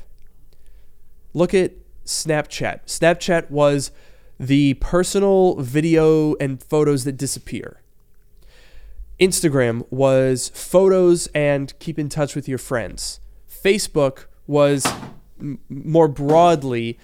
[1.34, 1.73] Look at
[2.06, 2.82] Snapchat.
[2.86, 3.91] Snapchat was
[4.39, 7.82] the personal video and photos that disappear.
[9.19, 13.19] Instagram was photos and keep in touch with your friends.
[13.49, 14.86] Facebook was
[15.39, 16.97] m- more broadly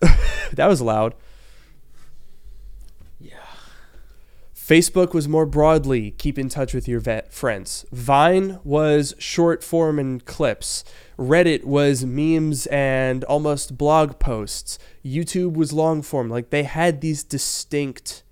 [0.52, 1.14] that was loud.
[3.18, 3.36] Yeah.
[4.68, 7.00] Facebook was more broadly keep in touch with your
[7.30, 7.86] friends.
[7.90, 10.84] Vine was short form and clips.
[11.18, 14.78] Reddit was memes and almost blog posts.
[15.02, 16.28] YouTube was long form.
[16.28, 18.22] Like they had these distinct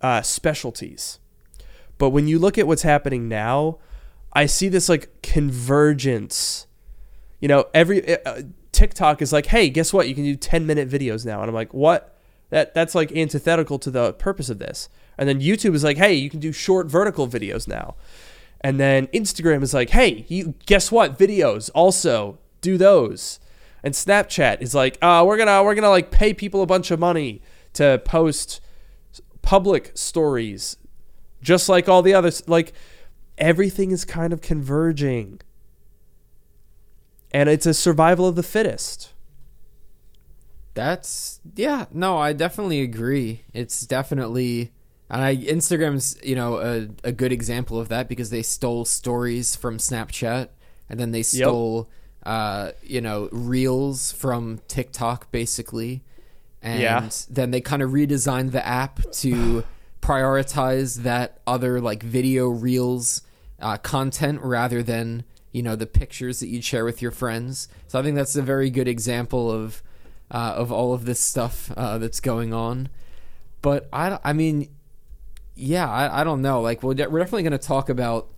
[0.00, 1.18] uh, specialties.
[1.98, 3.80] But when you look at what's happening now,
[4.32, 6.66] I see this like convergence.
[7.38, 10.08] You know, every uh, TikTok is like, hey, guess what?
[10.08, 11.42] You can do 10 minute videos now.
[11.42, 12.18] And I'm like, what?
[12.48, 14.88] That that's like antithetical to the purpose of this.
[15.18, 17.96] And then YouTube is like, hey, you can do short vertical videos now.
[18.60, 21.18] And then Instagram is like, hey, you guess what?
[21.18, 23.40] Videos also do those.
[23.82, 27.00] And Snapchat is like, uh, we're gonna we're gonna like pay people a bunch of
[27.00, 28.60] money to post
[29.42, 30.76] public stories,
[31.40, 32.48] just like all the others.
[32.48, 32.72] Like
[33.38, 35.40] everything is kind of converging
[37.32, 39.12] and it's a survival of the fittest.
[40.74, 43.44] That's yeah, no, I definitely agree.
[43.52, 44.72] It's definitely
[45.12, 49.54] and I Instagram's, you know, a, a good example of that because they stole stories
[49.54, 50.48] from Snapchat
[50.88, 51.90] and then they stole
[52.24, 52.32] yep.
[52.32, 56.02] uh, you know, reels from TikTok basically.
[56.62, 57.10] And yeah.
[57.28, 59.64] then they kind of redesigned the app to
[60.00, 63.20] prioritize that other like video reels
[63.60, 67.68] uh, content rather than you know the pictures that you'd share with your friends.
[67.86, 69.82] So I think that's a very good example of
[70.30, 72.88] uh, of all of this stuff uh, that's going on.
[73.60, 74.70] But I, I mean,
[75.54, 76.60] yeah, I, I don't know.
[76.60, 78.28] Like, we're, de- we're definitely going to talk about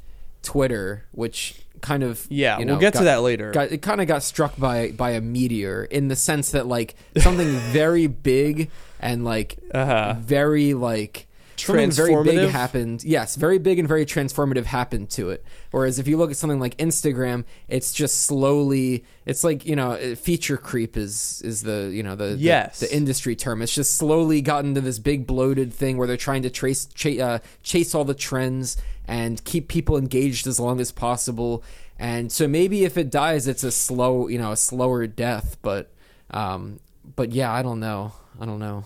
[0.42, 3.50] Twitter, which kind of yeah, you know, we'll get got, to that later.
[3.50, 6.94] Got, it kind of got struck by by a meteor in the sense that like
[7.18, 10.16] something very big and like uh-huh.
[10.18, 13.04] very like something very big happened.
[13.04, 15.44] Yes, very big and very transformative happened to it.
[15.70, 19.04] Whereas if you look at something like Instagram, it's just slowly.
[19.26, 22.96] It's like you know, feature creep is is the you know the yes the, the
[22.96, 23.62] industry term.
[23.62, 27.18] It's just slowly gotten to this big bloated thing where they're trying to trace ch-
[27.18, 31.62] uh, chase all the trends and keep people engaged as long as possible.
[31.98, 35.56] And so maybe if it dies, it's a slow you know a slower death.
[35.62, 35.90] But
[36.30, 36.80] um,
[37.16, 38.12] but yeah, I don't know.
[38.40, 38.84] I don't know.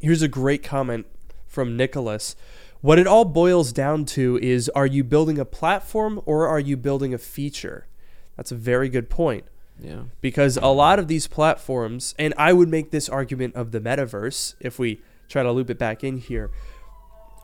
[0.00, 1.06] Here's a great comment
[1.46, 2.36] from Nicholas.
[2.80, 6.76] What it all boils down to is are you building a platform or are you
[6.76, 7.86] building a feature?
[8.36, 9.44] That's a very good point.
[9.78, 10.04] Yeah.
[10.20, 14.54] Because a lot of these platforms, and I would make this argument of the metaverse
[14.60, 16.50] if we try to loop it back in here,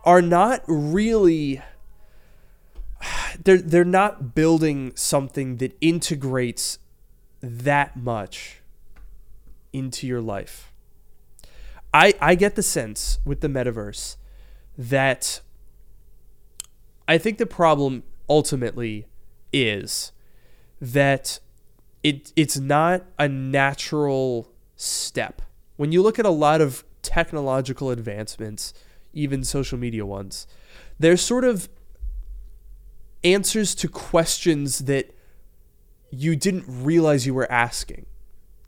[0.05, 1.61] are not really
[3.45, 6.79] they're they're not building something that integrates
[7.41, 8.61] that much
[9.73, 10.66] into your life.
[11.97, 14.17] I I get the sense with the metaverse
[14.77, 15.41] that
[17.09, 19.07] I think the problem ultimately
[19.51, 20.13] is
[20.79, 21.41] that
[22.03, 25.41] it it's not a natural step.
[25.77, 28.75] When you look at a lot of technological advancements,
[29.15, 30.47] even social media ones,
[30.99, 31.67] they're sort of
[33.25, 35.15] answers to questions that
[36.11, 38.05] you didn't realize you were asking.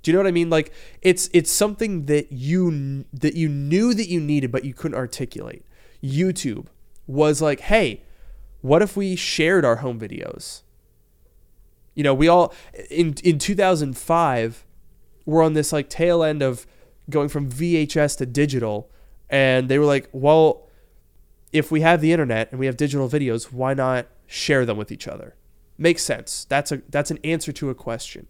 [0.02, 0.50] Do you know what I mean?
[0.50, 4.96] Like it's it's something that you that you knew that you needed but you couldn't
[4.96, 5.64] articulate.
[6.02, 6.66] YouTube
[7.06, 8.04] was like, "Hey,
[8.60, 10.62] what if we shared our home videos?"
[11.94, 12.54] You know, we all
[12.90, 14.64] in in 2005
[15.26, 16.66] we're on this like tail end of
[17.10, 18.90] going from VHS to digital
[19.28, 20.68] and they were like, "Well,
[21.52, 24.92] if we have the internet and we have digital videos, why not share them with
[24.92, 25.34] each other?"
[25.76, 26.46] Makes sense.
[26.48, 28.28] That's a that's an answer to a question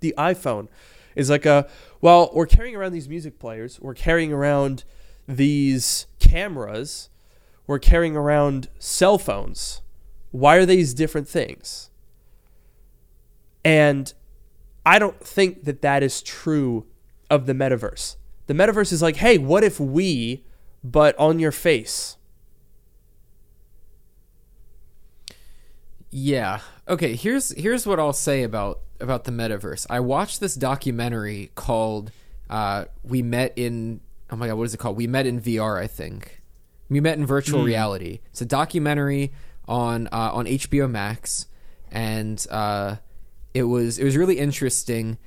[0.00, 0.68] the iPhone
[1.14, 1.68] is like a
[2.00, 4.84] well, we're carrying around these music players, we're carrying around
[5.28, 7.10] these cameras,
[7.66, 9.82] we're carrying around cell phones.
[10.30, 11.90] Why are these different things?
[13.64, 14.12] And
[14.86, 16.86] I don't think that that is true
[17.28, 18.16] of the metaverse.
[18.46, 20.44] The metaverse is like, hey, what if we,
[20.82, 22.16] but on your face?
[26.10, 26.60] Yeah.
[26.88, 29.86] okay, here's here's what I'll say about about the metaverse.
[29.90, 32.12] I watched this documentary called
[32.48, 34.96] uh, "We Met in." Oh my god, what is it called?
[34.96, 36.40] We met in VR, I think.
[36.88, 37.66] We met in virtual mm.
[37.66, 38.20] reality.
[38.30, 39.32] It's a documentary
[39.66, 41.46] on uh, on HBO Max,
[41.90, 42.96] and uh,
[43.54, 45.18] it was it was really interesting.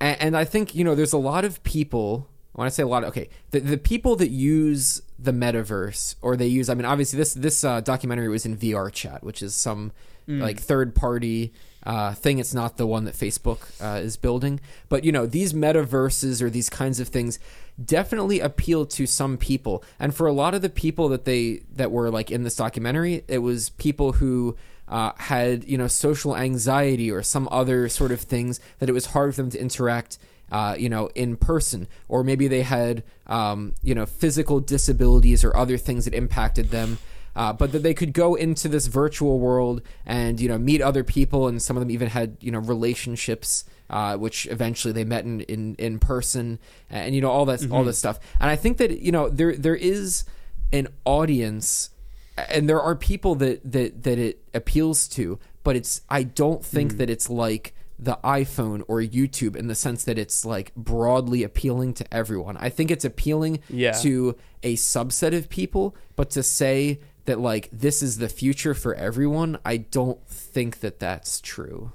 [0.00, 2.86] And, and I think you know, there's a lot of people when I say a
[2.86, 6.84] lot of okay, the the people that use the metaverse or they use I mean
[6.84, 9.92] obviously this this uh, documentary was in VR chat, which is some
[10.28, 10.40] mm.
[10.40, 11.52] like third party
[11.84, 12.38] uh, thing.
[12.38, 16.50] It's not the one that Facebook uh, is building, but you know these metaverses or
[16.50, 17.38] these kinds of things
[17.82, 21.90] definitely appeal to some people, and for a lot of the people that they that
[21.90, 24.56] were like in this documentary, it was people who.
[24.88, 29.06] Uh, had you know social anxiety or some other sort of things that it was
[29.06, 30.18] hard for them to interact
[30.52, 35.56] uh, you know, in person, or maybe they had, um, you know, physical disabilities or
[35.56, 36.98] other things that impacted them.
[37.34, 41.02] Uh, but that they could go into this virtual world and you know meet other
[41.02, 45.24] people, and some of them even had you know relationships, uh, which eventually they met
[45.24, 46.58] in, in, in person,
[46.90, 47.72] and you know all that mm-hmm.
[47.72, 48.18] all this stuff.
[48.38, 50.24] And I think that you know there there is
[50.72, 51.90] an audience,
[52.36, 56.94] and there are people that that that it appeals to, but it's I don't think
[56.94, 56.98] mm.
[56.98, 61.94] that it's like the iPhone or YouTube in the sense that it's like broadly appealing
[61.94, 62.56] to everyone.
[62.56, 63.92] I think it's appealing yeah.
[64.00, 68.94] to a subset of people, but to say that like this is the future for
[68.94, 71.92] everyone, I don't think that that's true.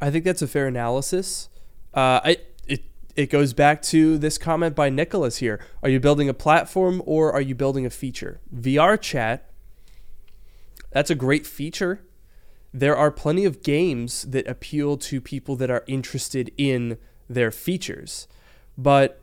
[0.00, 1.48] I think that's a fair analysis.
[1.92, 2.84] Uh, I it
[3.16, 5.60] it goes back to this comment by Nicholas here.
[5.82, 8.40] Are you building a platform or are you building a feature?
[8.54, 9.50] VR chat.
[10.90, 12.02] That's a great feature
[12.74, 16.98] there are plenty of games that appeal to people that are interested in
[17.30, 18.26] their features,
[18.76, 19.22] but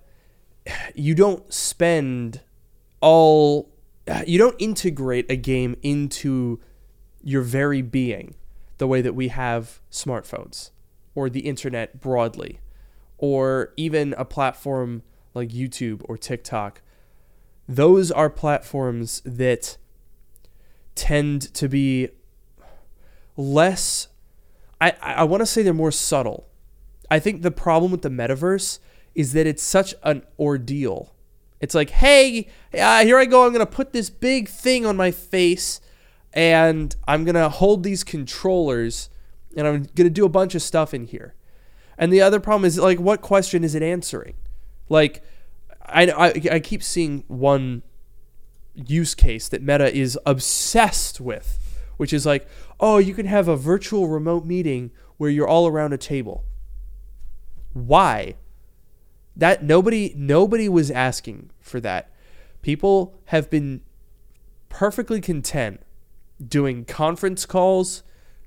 [0.95, 2.39] you don't spend
[3.01, 3.69] all
[4.07, 6.59] Uh, you don't integrate a game into
[7.23, 8.35] your very being
[8.77, 10.71] the way that we have smartphones
[11.13, 12.59] or the internet broadly
[13.17, 16.81] or even a platform like YouTube or TikTok.
[17.67, 19.77] Those are platforms that
[20.95, 22.09] tend to be
[23.37, 24.07] less
[24.81, 26.47] I, I want to say they're more subtle.
[27.09, 28.79] I think the problem with the metaverse
[29.13, 31.13] is that it's such an ordeal.
[31.61, 33.45] It's like, hey, uh, here I go.
[33.45, 35.79] I'm going to put this big thing on my face
[36.33, 39.09] and I'm going to hold these controllers
[39.55, 41.35] and I'm going to do a bunch of stuff in here.
[41.97, 44.35] And the other problem is, like, what question is it answering?
[44.89, 45.23] Like,
[45.85, 47.83] I, I, I keep seeing one
[48.73, 51.59] use case that Meta is obsessed with,
[51.97, 52.47] which is like,
[52.79, 56.43] oh, you can have a virtual remote meeting where you're all around a table.
[57.73, 58.35] Why?
[59.35, 62.11] That nobody nobody was asking for that.
[62.61, 63.81] People have been
[64.69, 65.81] perfectly content
[66.45, 68.03] doing conference calls,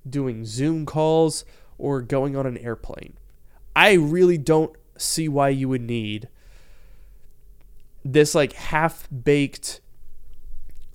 [0.08, 1.44] doing Zoom calls,
[1.78, 3.14] or going on an airplane.
[3.74, 6.28] I really don't see why you would need
[8.04, 9.80] this like half baked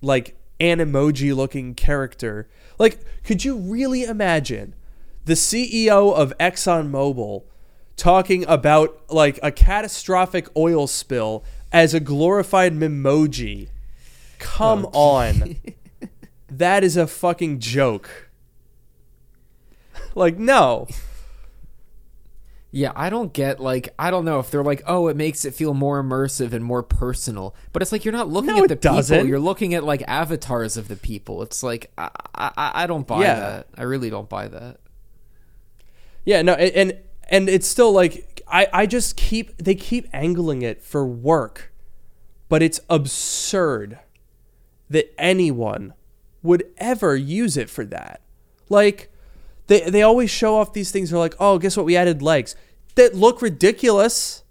[0.00, 2.48] like an emoji looking character
[2.80, 4.74] like, could you really imagine
[5.26, 7.42] the CEO of ExxonMobil
[8.00, 13.68] talking about like a catastrophic oil spill as a glorified memoji?
[14.38, 15.56] Come oh, on.
[16.48, 18.30] that is a fucking joke.
[20.14, 20.88] like, no.
[22.72, 25.54] Yeah, I don't get like I don't know if they're like, oh, it makes it
[25.54, 28.76] feel more immersive and more personal, but it's like you're not looking no, at the
[28.76, 29.16] doesn't.
[29.16, 31.42] people, you're looking at like avatars of the people.
[31.42, 33.40] It's like I I, I don't buy yeah.
[33.40, 33.66] that.
[33.76, 34.78] I really don't buy that.
[36.24, 36.98] Yeah, no, and and
[37.30, 41.72] it's still like I I just keep they keep angling it for work,
[42.48, 43.98] but it's absurd
[44.88, 45.94] that anyone
[46.42, 48.20] would ever use it for that.
[48.68, 49.10] Like
[49.68, 51.10] they they always show off these things.
[51.10, 51.86] They're like, oh, guess what?
[51.86, 52.56] We added legs
[52.96, 54.42] that look ridiculous.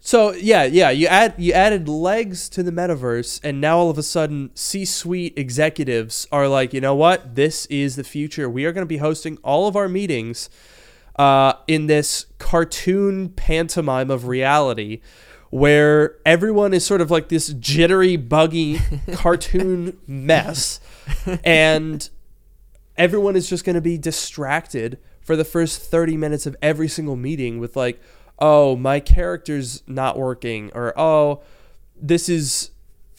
[0.00, 3.96] So yeah, yeah, you add you added legs to the metaverse, and now all of
[3.96, 7.34] a sudden, C-suite executives are like, you know what?
[7.36, 8.48] This is the future.
[8.48, 10.50] We are going to be hosting all of our meetings
[11.16, 15.00] uh, in this cartoon pantomime of reality,
[15.50, 18.80] where everyone is sort of like this jittery, buggy
[19.12, 20.80] cartoon mess,
[21.44, 22.08] and
[22.96, 27.16] everyone is just going to be distracted for the first 30 minutes of every single
[27.16, 28.00] meeting with like
[28.40, 31.42] oh my character's not working or oh
[31.96, 32.70] this is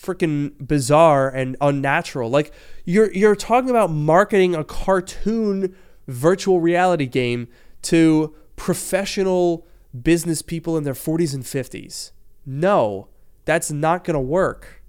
[0.06, 2.30] freaking bizarre and unnatural.
[2.30, 2.54] Like
[2.86, 5.76] you're you're talking about marketing a cartoon
[6.08, 7.48] virtual reality game
[7.86, 9.66] to professional
[10.02, 12.12] business people in their 40s and 50s
[12.46, 13.08] no
[13.46, 14.82] that's not going to work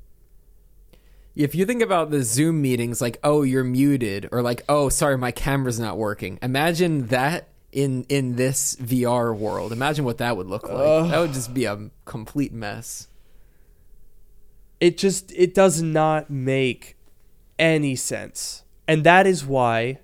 [1.37, 5.19] if you think about the Zoom meetings, like, oh, you're muted, or like, oh, sorry,
[5.19, 6.39] my camera's not working.
[6.41, 9.71] Imagine that in in this VR world.
[9.71, 10.79] Imagine what that would look like.
[10.79, 13.09] Uh, that would just be a complete mess.
[14.81, 16.97] It just it does not make
[17.59, 18.65] any sense.
[18.89, 19.99] And that is why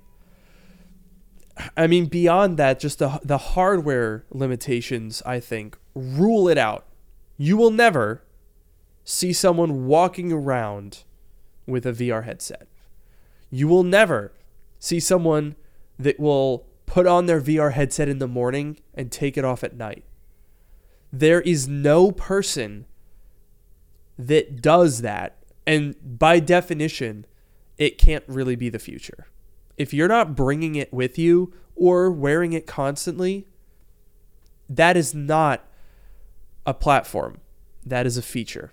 [1.76, 6.86] I mean beyond that just the the hardware limitations I think rule it out.
[7.36, 8.22] You will never
[9.04, 11.04] see someone walking around
[11.66, 12.68] with a VR headset.
[13.50, 14.32] You will never
[14.78, 15.56] see someone
[15.98, 19.76] that will put on their VR headset in the morning and take it off at
[19.76, 20.04] night.
[21.12, 22.86] There is no person
[24.18, 25.36] that does that.
[25.66, 27.26] And by definition,
[27.78, 29.26] it can't really be the future.
[29.76, 33.46] If you're not bringing it with you or wearing it constantly,
[34.68, 35.64] that is not
[36.66, 37.38] a platform.
[37.84, 38.72] That is a feature.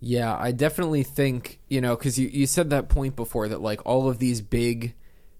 [0.00, 3.84] Yeah, I definitely think, you know, because you, you said that point before that, like,
[3.84, 4.94] all of these big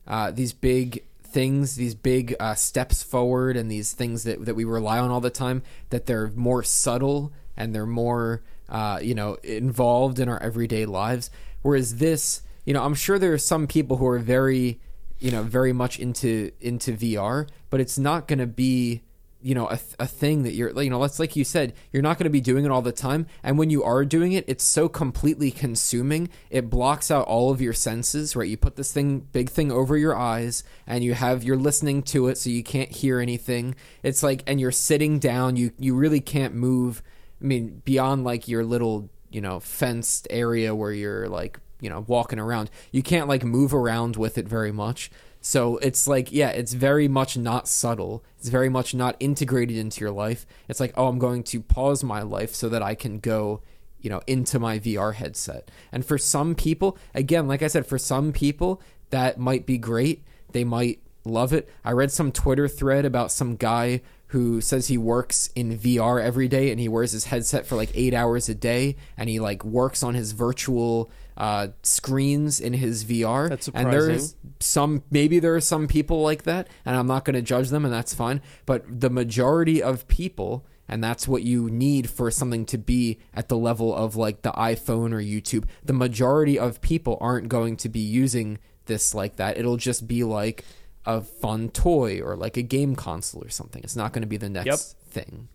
[0.07, 4.65] uh, these big things, these big uh, steps forward, and these things that, that we
[4.65, 9.35] rely on all the time, that they're more subtle and they're more, uh, you know,
[9.45, 11.31] involved in our everyday lives.
[11.61, 14.79] Whereas this, you know, I'm sure there are some people who are very,
[15.19, 19.05] you know, very much into into VR, but it's not going to be
[19.41, 22.19] you know a, a thing that you're you know let's like you said you're not
[22.19, 23.27] going to be doing it all the time.
[23.43, 26.29] And when you are doing it it's so completely consuming.
[26.51, 28.49] It blocks out all of your senses right?
[28.49, 32.29] You put this thing big thing over your eyes and you have you're listening to
[32.29, 33.77] it so you can't hear anything.
[34.03, 37.03] It's like and you're sitting down you you really can't move
[37.41, 42.05] i mean beyond like your little you know fenced area where you're like you know
[42.09, 45.11] walking around you can't like move around with it very much
[45.41, 48.25] so it's like, yeah, it's very much not subtle.
[48.39, 50.47] It's very much not integrated into your life.
[50.69, 53.63] It's like, oh, I'm going to pause my life so that I can go,
[54.01, 55.71] you know, into my VR headset.
[55.93, 60.25] And for some people, again, like I said, for some people, that might be great.
[60.53, 61.69] They might love it.
[61.85, 66.49] I read some Twitter thread about some guy who says he works in VR every
[66.49, 69.65] day and he wears his headset for like eight hours a day and he like
[69.65, 73.49] works on his virtual uh, screens in his VR.
[73.49, 73.89] That's surprising.
[73.89, 77.43] And there's some, maybe there are some people like that, and I'm not going to
[77.43, 78.43] judge them, and that's fine.
[78.67, 83.49] But the majority of people, and that's what you need for something to be at
[83.49, 87.89] the level of like the iPhone or YouTube, the majority of people aren't going to
[87.89, 89.57] be using this like that.
[89.57, 90.65] It'll just be like
[91.07, 93.83] a fun toy or like a game console or something.
[93.85, 94.79] It's not going to be the next yep.
[95.13, 95.49] thing.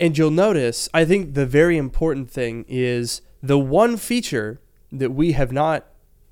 [0.00, 4.60] And you'll notice, I think the very important thing is the one feature
[4.90, 5.86] that we have not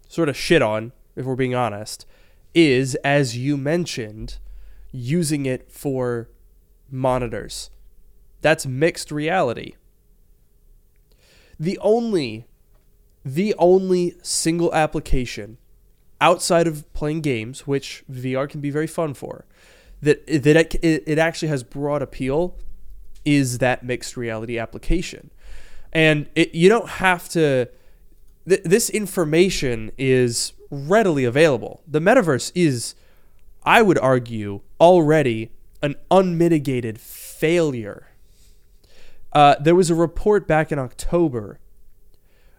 [0.08, 2.06] sort of shit on, if we're being honest,
[2.54, 4.38] is, as you mentioned,
[4.92, 6.28] using it for
[6.90, 7.70] monitors.
[8.40, 9.74] That's mixed reality.
[11.58, 12.46] The only
[13.24, 15.58] the only single application
[16.20, 19.44] outside of playing games, which VR can be very fun for,
[20.00, 22.56] that that it, it actually has broad appeal,
[23.24, 25.30] is that mixed reality application,
[25.92, 27.68] and it, you don't have to
[28.48, 31.82] th- this information is readily available.
[31.86, 32.94] The metaverse is,
[33.64, 35.50] I would argue, already
[35.82, 38.08] an unmitigated failure.
[39.32, 41.58] Uh, there was a report back in October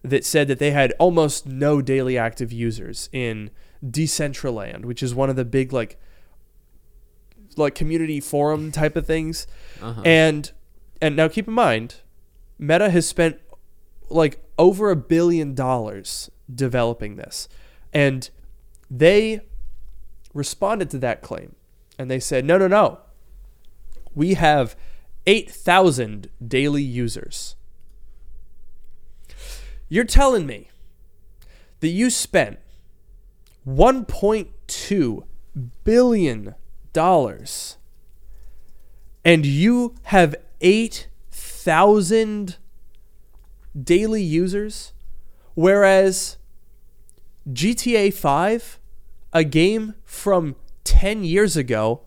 [0.04, 3.50] that said that they had almost no daily active users in
[3.84, 6.00] Decentraland, which is one of the big like
[7.56, 9.48] like community forum type of things.
[9.82, 10.02] Uh-huh.
[10.06, 10.52] And
[11.02, 11.96] and now keep in mind,
[12.60, 13.40] Meta has spent
[14.10, 17.48] like over a billion dollars developing this.
[17.94, 18.30] And
[18.90, 19.42] they
[20.34, 21.56] responded to that claim
[21.98, 23.00] and they said, no, no, no.
[24.14, 24.76] We have
[25.26, 27.56] 8,000 daily users.
[29.90, 30.70] You're telling me
[31.80, 32.60] that you spent
[33.68, 35.24] 1.2
[35.84, 36.56] billion
[36.94, 37.78] dollars
[39.24, 42.58] and you have 8,000
[43.82, 44.94] daily users,
[45.54, 46.38] whereas
[47.52, 48.80] GTA 5,
[49.34, 52.02] a game from 10 years ago,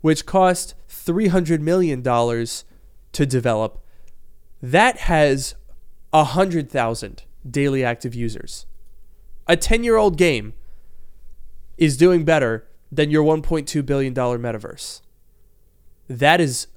[0.00, 3.78] which cost $300 million to develop,
[4.60, 5.54] that has
[6.10, 8.66] 100,000 daily active users.
[9.46, 10.54] A 10 year old game
[11.76, 15.00] is doing better than your $1.2 billion metaverse.
[16.08, 16.68] That is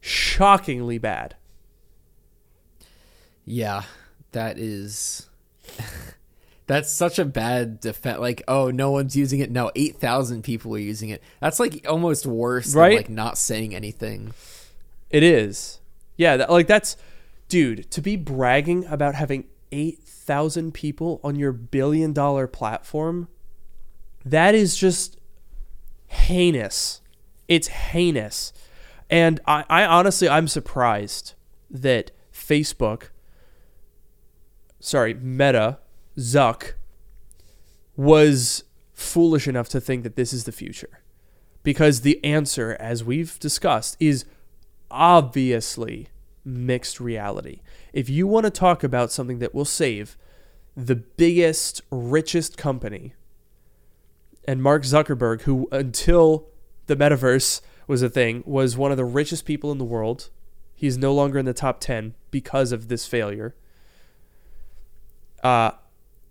[0.00, 1.36] shockingly bad.
[3.50, 3.82] Yeah,
[4.32, 5.28] that is.
[6.66, 8.20] That's such a bad defense.
[8.20, 9.50] Like, oh, no one's using it.
[9.50, 11.20] No, eight thousand people are using it.
[11.40, 12.90] That's like almost worse right?
[12.90, 14.32] than like not saying anything.
[15.10, 15.80] It is.
[16.16, 16.96] Yeah, that, like that's
[17.48, 23.28] dude, to be bragging about having 8,000 people on your billion dollar platform,
[24.24, 25.18] that is just
[26.06, 27.00] heinous.
[27.48, 28.52] It's heinous.
[29.10, 31.34] And I, I honestly, I'm surprised
[31.68, 33.08] that Facebook,
[34.80, 35.78] sorry, Meta,
[36.18, 36.72] Zuck,
[37.96, 41.00] was foolish enough to think that this is the future.
[41.62, 44.24] Because the answer, as we've discussed, is
[44.90, 46.08] obviously
[46.44, 47.60] mixed reality.
[47.92, 50.16] If you want to talk about something that will save
[50.76, 53.14] the biggest, richest company,
[54.44, 56.48] and Mark Zuckerberg, who until
[56.86, 60.30] the metaverse was a thing, was one of the richest people in the world.
[60.74, 63.54] He's no longer in the top 10 because of this failure.
[65.42, 65.72] Uh,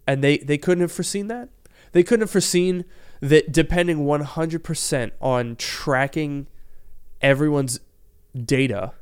[0.07, 1.49] and they, they couldn't have foreseen that.
[1.91, 2.85] They couldn't have foreseen
[3.21, 6.47] that depending 100% on tracking
[7.21, 7.79] everyone's
[8.45, 8.93] data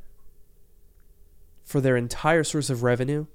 [1.64, 3.26] for their entire source of revenue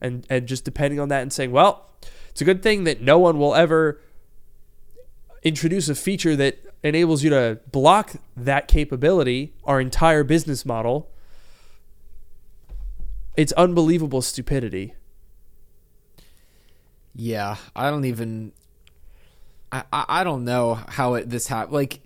[0.00, 1.90] and and just depending on that and saying, well,
[2.30, 4.00] it's a good thing that no one will ever
[5.42, 11.10] introduce a feature that enables you to block that capability, our entire business model.
[13.36, 14.94] It's unbelievable stupidity.
[17.18, 18.52] Yeah, I don't even
[19.72, 21.72] I I, don't know how it this happened.
[21.72, 22.00] Like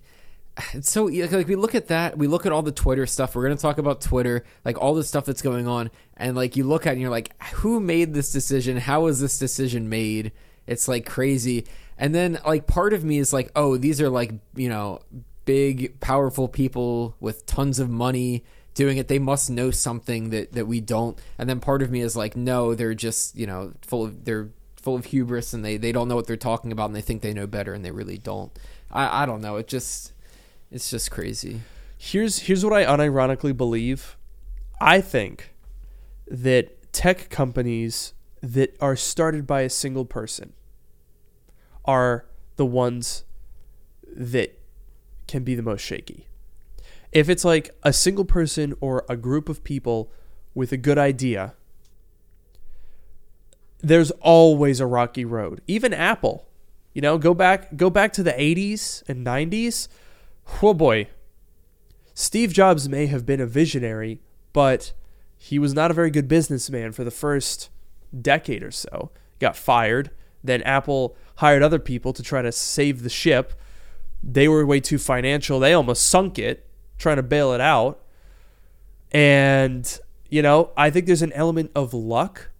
[0.73, 3.49] it's so like we look at that we look at all the twitter stuff we're
[3.49, 6.87] to talk about twitter like all the stuff that's going on and like you look
[6.87, 8.77] at it and you're like who made this decision?
[8.77, 10.33] How was this decision made?
[10.67, 11.67] It's like crazy.
[11.99, 15.01] And then like part of me is like oh these are like you know
[15.45, 18.45] big powerful people with tons of money
[18.75, 19.09] doing it.
[19.09, 21.19] They must know something that that we don't.
[21.39, 24.51] And then part of me is like no they're just you know full of they're
[24.83, 27.23] full of hubris and they they don't know what they're talking about and they think
[27.23, 28.59] they know better and they really don't
[28.91, 30.13] i i don't know it just
[30.71, 31.63] it's just crazy.
[31.99, 34.17] Here's here's what I unironically believe.
[34.81, 35.53] I think
[36.29, 40.53] that tech companies that are started by a single person
[41.85, 42.27] are
[42.57, 43.25] the ones
[44.07, 44.59] that
[45.27, 46.27] can be the most shaky.
[47.13, 50.13] If it's like a single person or a group of people
[50.55, 51.55] with a good idea,
[53.83, 55.61] there's always a rocky road.
[55.67, 56.47] Even Apple,
[56.93, 59.89] you know, go back go back to the 80s and 90s
[60.63, 61.09] oh boy,
[62.15, 64.21] Steve Jobs may have been a visionary,
[64.53, 64.93] but
[65.39, 67.71] he was not a very good businessman for the first
[68.19, 69.11] decade or so.
[69.39, 70.11] Got fired.
[70.43, 73.55] Then Apple hired other people to try to save the ship.
[74.23, 75.61] They were way too financial.
[75.61, 76.67] They almost sunk it
[76.99, 78.03] trying to bail it out.
[79.13, 82.51] And, you know, I think there's an element of luck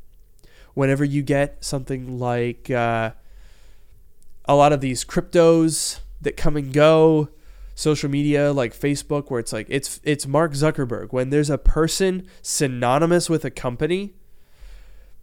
[0.75, 3.13] whenever you get something like uh,
[4.45, 7.29] a lot of these cryptos that come and go
[7.75, 11.13] social media like Facebook where it's like it's it's Mark Zuckerberg.
[11.13, 14.15] When there's a person synonymous with a company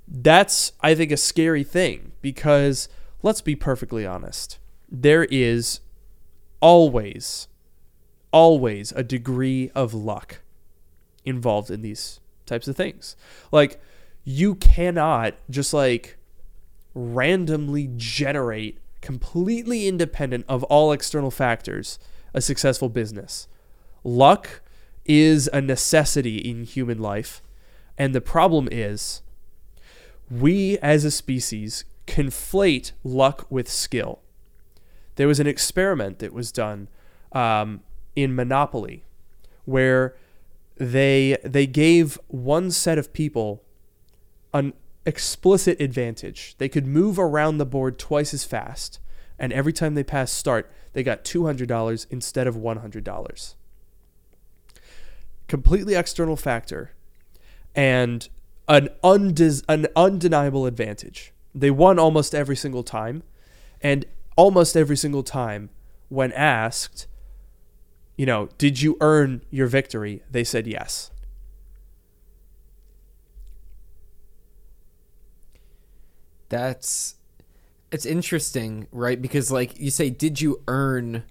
[0.08, 2.88] that's I think a scary thing because
[3.22, 4.58] let's be perfectly honest
[4.90, 5.82] there is
[6.62, 7.48] always
[8.32, 10.42] always a degree of luck
[11.26, 13.16] involved in these types of things.
[13.52, 13.80] Like
[14.30, 16.18] you cannot just like
[16.94, 21.98] randomly generate completely independent of all external factors
[22.34, 23.48] a successful business.
[24.04, 24.60] Luck
[25.06, 27.42] is a necessity in human life.
[27.98, 29.22] And the problem is,
[30.30, 34.20] we as a species conflate luck with skill.
[35.16, 36.90] There was an experiment that was done
[37.32, 37.80] um,
[38.14, 39.06] in Monopoly
[39.64, 40.18] where
[40.76, 43.64] they they gave one set of people
[44.54, 44.74] an
[45.06, 46.56] explicit advantage.
[46.58, 49.00] They could move around the board twice as fast,
[49.40, 53.54] and every time they passed start, they got $200 instead of $100.
[55.48, 56.92] Completely external factor
[57.76, 58.28] and
[58.68, 61.32] an, undes- an undeniable advantage.
[61.54, 63.24] They won almost every single time.
[63.82, 65.70] And almost every single time,
[66.10, 67.08] when asked,
[68.18, 70.24] you know, did you earn your victory?
[70.30, 71.12] They said yes.
[76.50, 77.16] That's
[77.92, 79.22] it's interesting, right?
[79.22, 81.24] Because like you say, did you earn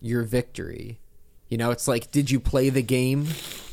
[0.00, 1.00] your victory?
[1.48, 3.28] You know, it's like, did you play the game?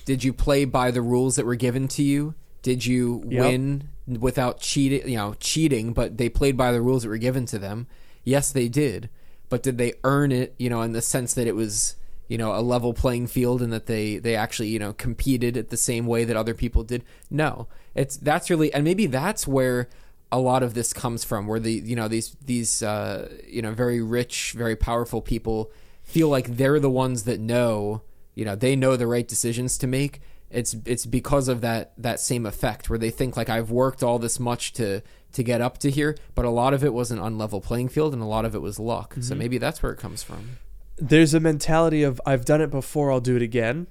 [0.06, 2.36] Did you play by the rules that were given to you?
[2.62, 3.42] Did you yep.
[3.42, 5.08] win without cheating?
[5.10, 7.88] You know, cheating, but they played by the rules that were given to them.
[8.24, 9.10] Yes, they did,
[9.50, 10.54] but did they earn it?
[10.60, 11.96] You know, in the sense that it was
[12.28, 15.68] you know a level playing field and that they they actually you know competed at
[15.68, 19.90] the same way that other people did no it's that's really and maybe that's where
[20.32, 23.72] a lot of this comes from where the you know these these uh, you know
[23.72, 25.72] very rich very powerful people
[26.04, 28.02] feel like they're the ones that know
[28.36, 30.22] you know they know the right decisions to make
[30.52, 34.20] it's it's because of that that same effect where they think like I've worked all
[34.20, 35.02] this much to
[35.34, 38.14] to get up to here, but a lot of it was an unlevel playing field
[38.14, 39.12] and a lot of it was luck.
[39.12, 39.22] Mm-hmm.
[39.22, 40.58] So maybe that's where it comes from.
[40.98, 43.88] There's a mentality of I've done it before, I'll do it again,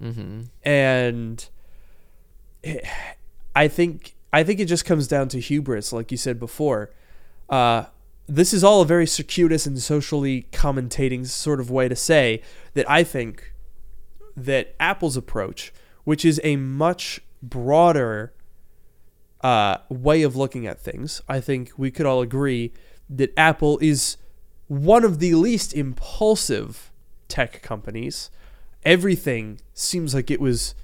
[0.00, 0.42] mm-hmm.
[0.62, 1.48] and
[2.62, 2.84] it,
[3.56, 6.90] I think I think it just comes down to hubris, like you said before.
[7.48, 7.84] Uh,
[8.28, 12.42] this is all a very circuitous and socially commentating sort of way to say
[12.74, 13.52] that I think
[14.36, 15.72] that Apple's approach,
[16.04, 18.32] which is a much broader
[19.40, 22.72] uh, way of looking at things, I think we could all agree
[23.08, 24.16] that Apple is
[24.68, 26.92] one of the least impulsive
[27.26, 28.30] tech companies.
[28.84, 30.76] Everything seems like it was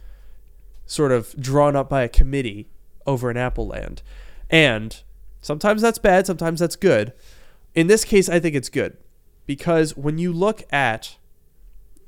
[0.84, 2.68] sort of drawn up by a committee
[3.06, 4.02] over in Apple land.
[4.50, 5.02] And
[5.40, 7.12] sometimes that's bad, sometimes that's good.
[7.74, 8.96] In this case, I think it's good
[9.46, 11.16] because when you look at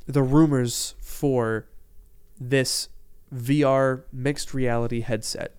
[0.07, 1.69] the rumors for
[2.41, 2.89] this
[3.35, 5.55] VR mixed reality headset.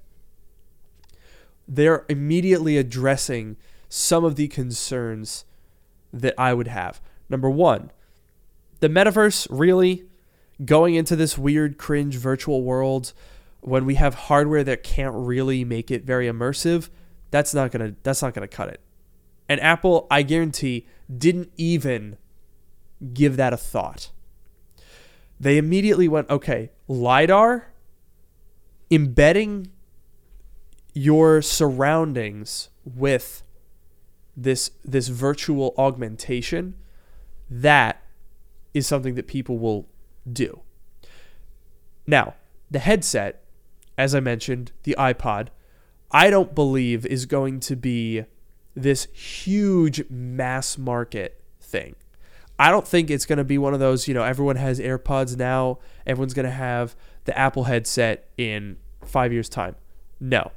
[1.68, 5.46] They're immediately addressing some of the concerns
[6.12, 7.00] that I would have.
[7.30, 7.92] Number one,
[8.80, 10.06] the metaverse really
[10.66, 13.14] going into this weird, cringe virtual world
[13.62, 16.90] when we have hardware that can't really make it very immersive,
[17.32, 18.82] that's not gonna that's not gonna cut it.
[19.48, 22.18] And Apple, I guarantee, didn't even
[23.14, 24.12] give that a thought
[25.40, 27.72] they immediately went, okay, LiDAR,
[28.92, 29.72] embedding
[30.94, 33.44] your surroundings with
[34.36, 36.76] this this virtual augmentation,
[37.50, 38.04] that
[38.74, 39.88] is something that people will
[40.32, 40.62] do.
[42.06, 42.36] Now,
[42.70, 43.44] the headset,
[44.00, 45.50] as I mentioned, the iPod,
[46.10, 48.24] I don't believe is going to be
[48.74, 51.96] this huge mass market thing.
[52.58, 55.36] I don't think it's going to be one of those, you know, everyone has AirPods
[55.36, 56.96] now, everyone's going to have
[57.26, 59.76] the Apple headset in five years' time.
[60.18, 60.54] No.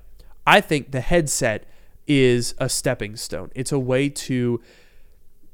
[0.46, 1.64] I think the headset
[2.06, 3.50] is a stepping stone.
[3.56, 4.60] It's a way to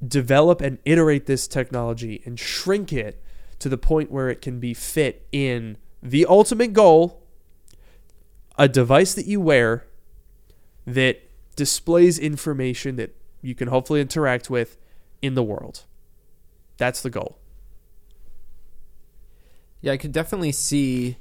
[0.07, 3.23] develop and iterate this technology and shrink it
[3.61, 7.23] to the point where it can be fit in the ultimate goal
[8.59, 9.87] a device that you wear
[10.87, 11.23] that
[11.57, 14.77] displays information that you can hopefully interact with
[15.23, 15.85] in the world.
[16.77, 17.39] That's the goal.
[19.81, 21.19] Yeah, I could definitely see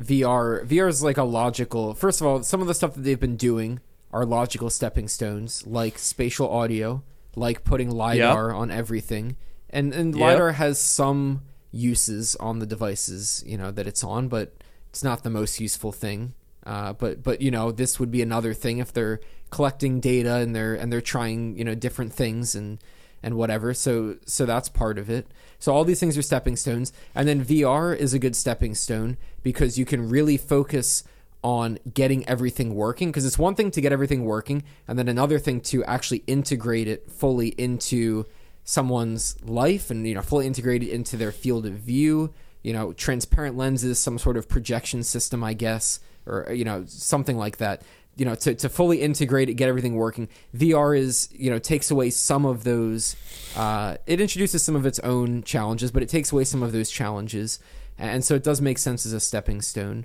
[0.00, 0.66] VR.
[0.66, 1.94] VR is like a logical.
[1.94, 3.80] First of all, some of the stuff that they've been doing
[4.12, 7.02] are logical stepping stones, like spatial audio,
[7.34, 8.56] like putting lidar yep.
[8.56, 9.36] on everything,
[9.70, 10.22] and and yep.
[10.22, 14.54] lidar has some uses on the devices, you know, that it's on, but
[14.90, 16.34] it's not the most useful thing.
[16.66, 20.54] Uh, but but you know, this would be another thing if they're collecting data and
[20.54, 22.78] they're and they're trying you know different things and
[23.22, 23.72] and whatever.
[23.72, 25.28] So so that's part of it.
[25.58, 29.16] So all these things are stepping stones, and then VR is a good stepping stone
[29.42, 31.04] because you can really focus
[31.42, 35.38] on getting everything working because it's one thing to get everything working and then another
[35.38, 38.24] thing to actually integrate it fully into
[38.64, 42.92] someone's life and you know fully integrate it into their field of view you know
[42.94, 47.82] transparent lenses some sort of projection system i guess or you know something like that
[48.16, 50.28] you know to, to fully integrate it get everything working.
[50.56, 53.14] Vr is you know takes away some of those
[53.54, 56.90] uh, it introduces some of its own challenges but it takes away some of those
[56.90, 57.60] challenges.
[57.98, 60.04] And so it does make sense as a stepping stone.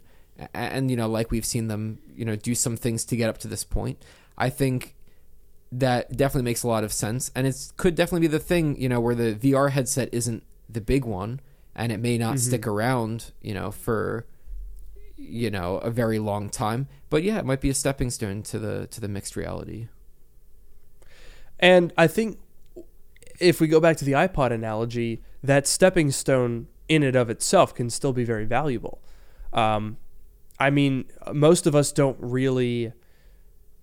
[0.53, 3.38] And you know like we've seen them you know do some things to get up
[3.39, 4.03] to this point.
[4.38, 4.95] I think
[5.72, 7.32] that definitely makes a lot of sense.
[7.34, 10.82] And it could definitely be the thing you know where the vr headset isn't the
[10.82, 11.39] big one
[11.76, 12.38] and it may not mm-hmm.
[12.38, 14.26] stick around you know for
[15.22, 16.88] you know a very long time.
[17.09, 19.88] But yeah it might be a stepping stone to the to the mixed reality.
[21.59, 22.39] And i think
[23.39, 27.74] if we go back to the ipod analogy that stepping stone in and of itself
[27.74, 29.01] can still be very valuable.
[29.53, 29.97] Um,
[30.59, 32.93] i mean most of us don't really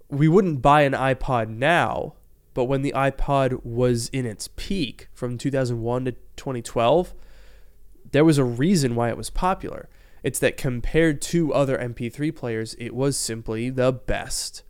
[0.09, 2.15] we wouldn't buy an ipod now
[2.55, 7.15] but when the ipod was in its peak from 2001 to 2012
[8.11, 9.89] there was a reason why it was popular
[10.23, 14.63] it's that compared to other MP3 players, it was simply the best.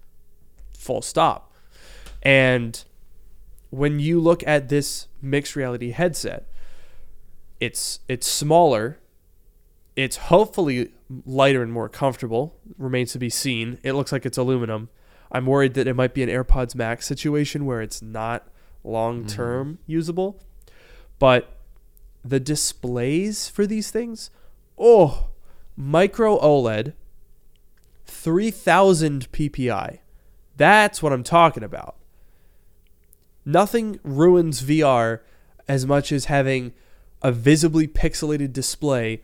[0.70, 1.52] Full stop.
[2.22, 2.82] And
[3.70, 6.46] when you look at this mixed reality headset,
[7.60, 8.98] it's it's smaller.
[9.96, 10.92] It's hopefully
[11.26, 12.56] lighter and more comfortable.
[12.76, 13.78] Remains to be seen.
[13.82, 14.90] It looks like it's aluminum.
[15.30, 18.48] I'm worried that it might be an AirPods Max situation where it's not
[18.84, 19.92] long term mm-hmm.
[19.92, 20.40] usable.
[21.18, 21.58] But
[22.24, 24.30] the displays for these things,
[24.78, 25.28] oh,
[25.78, 26.92] micro OLED,
[28.04, 29.98] 3000 PPI.
[30.56, 31.94] That's what I'm talking about.
[33.44, 35.20] Nothing ruins VR
[35.68, 36.72] as much as having
[37.22, 39.22] a visibly pixelated display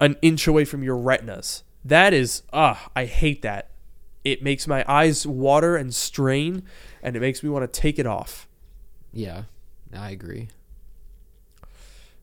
[0.00, 1.62] an inch away from your retinas.
[1.84, 3.70] That is, ah, I hate that.
[4.24, 6.64] It makes my eyes water and strain,
[7.02, 8.48] and it makes me want to take it off.
[9.12, 9.44] Yeah,
[9.96, 10.48] I agree.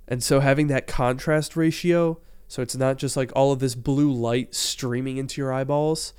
[0.09, 2.19] And so having that contrast ratio,
[2.52, 6.12] so it's not just like all of this blue light streaming into your eyeballs,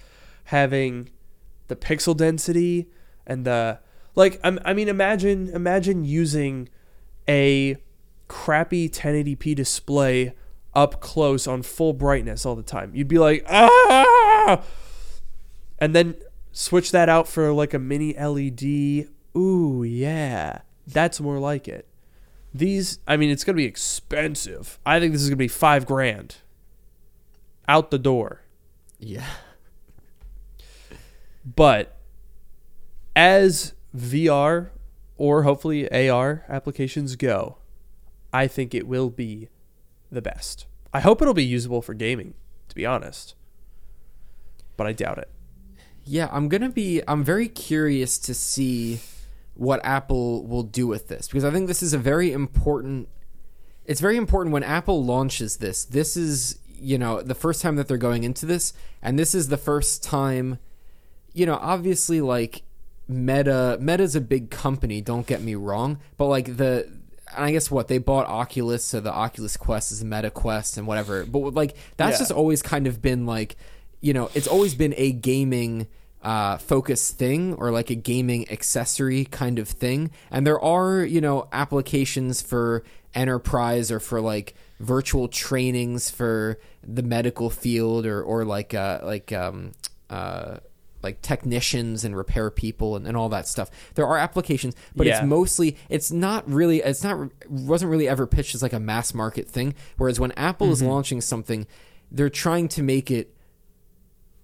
[0.45, 1.11] having
[1.69, 2.89] the pixel density
[3.27, 3.81] and the
[4.15, 6.71] like I mean imagine imagine using
[7.29, 7.77] a
[8.29, 10.33] crappy 1080p display
[10.73, 12.95] up close on full brightness all the time.
[12.95, 14.63] You'd be like, "Ah!"
[15.79, 16.15] And then
[16.51, 19.07] switch that out for like a mini LED.
[19.37, 20.61] Ooh, yeah.
[20.87, 21.87] That's more like it.
[22.55, 24.79] These, I mean, it's going to be expensive.
[24.85, 26.37] I think this is going to be five grand
[27.69, 28.43] out the door.
[28.99, 29.27] Yeah.
[31.45, 31.97] But
[33.17, 34.71] as VR
[35.17, 37.59] or hopefully AR applications go,
[38.33, 39.49] I think it will be
[40.11, 40.67] the best.
[40.93, 42.35] I hope it'll be usable for gaming,
[42.69, 43.35] to be honest.
[44.77, 45.31] But I doubt it.
[46.05, 49.01] Yeah, I'm going to be I'm very curious to see
[49.55, 53.09] what Apple will do with this because I think this is a very important
[53.85, 55.85] it's very important when Apple launches this.
[55.85, 58.73] This is, you know, the first time that they're going into this
[59.03, 60.59] and this is the first time
[61.35, 62.63] you know, obviously like
[63.09, 66.89] Meta Meta's a big company, don't get me wrong, but like the
[67.35, 70.87] and I guess what they bought Oculus, so the Oculus Quest is Meta Quest and
[70.87, 71.25] whatever.
[71.25, 72.19] But like that's yeah.
[72.19, 73.57] just always kind of been like,
[74.01, 75.89] you know, it's always been a gaming
[76.23, 80.11] uh, focus thing or like a gaming accessory kind of thing.
[80.31, 87.03] And there are, you know, applications for enterprise or for like virtual trainings for the
[87.03, 89.73] medical field or, or like, uh, like, um,
[90.11, 90.59] uh,
[91.03, 93.71] like technicians and repair people and, and all that stuff.
[93.95, 95.19] There are applications, but yeah.
[95.19, 99.13] it's mostly it's not really it's not wasn't really ever pitched as like a mass
[99.13, 99.75] market thing.
[99.97, 100.75] Whereas when Apple mm-hmm.
[100.75, 101.67] is launching something,
[102.13, 103.35] they're trying to make it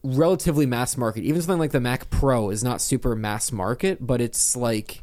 [0.02, 1.24] relatively mass market.
[1.24, 5.02] Even something like the Mac Pro is not super mass market, but it's like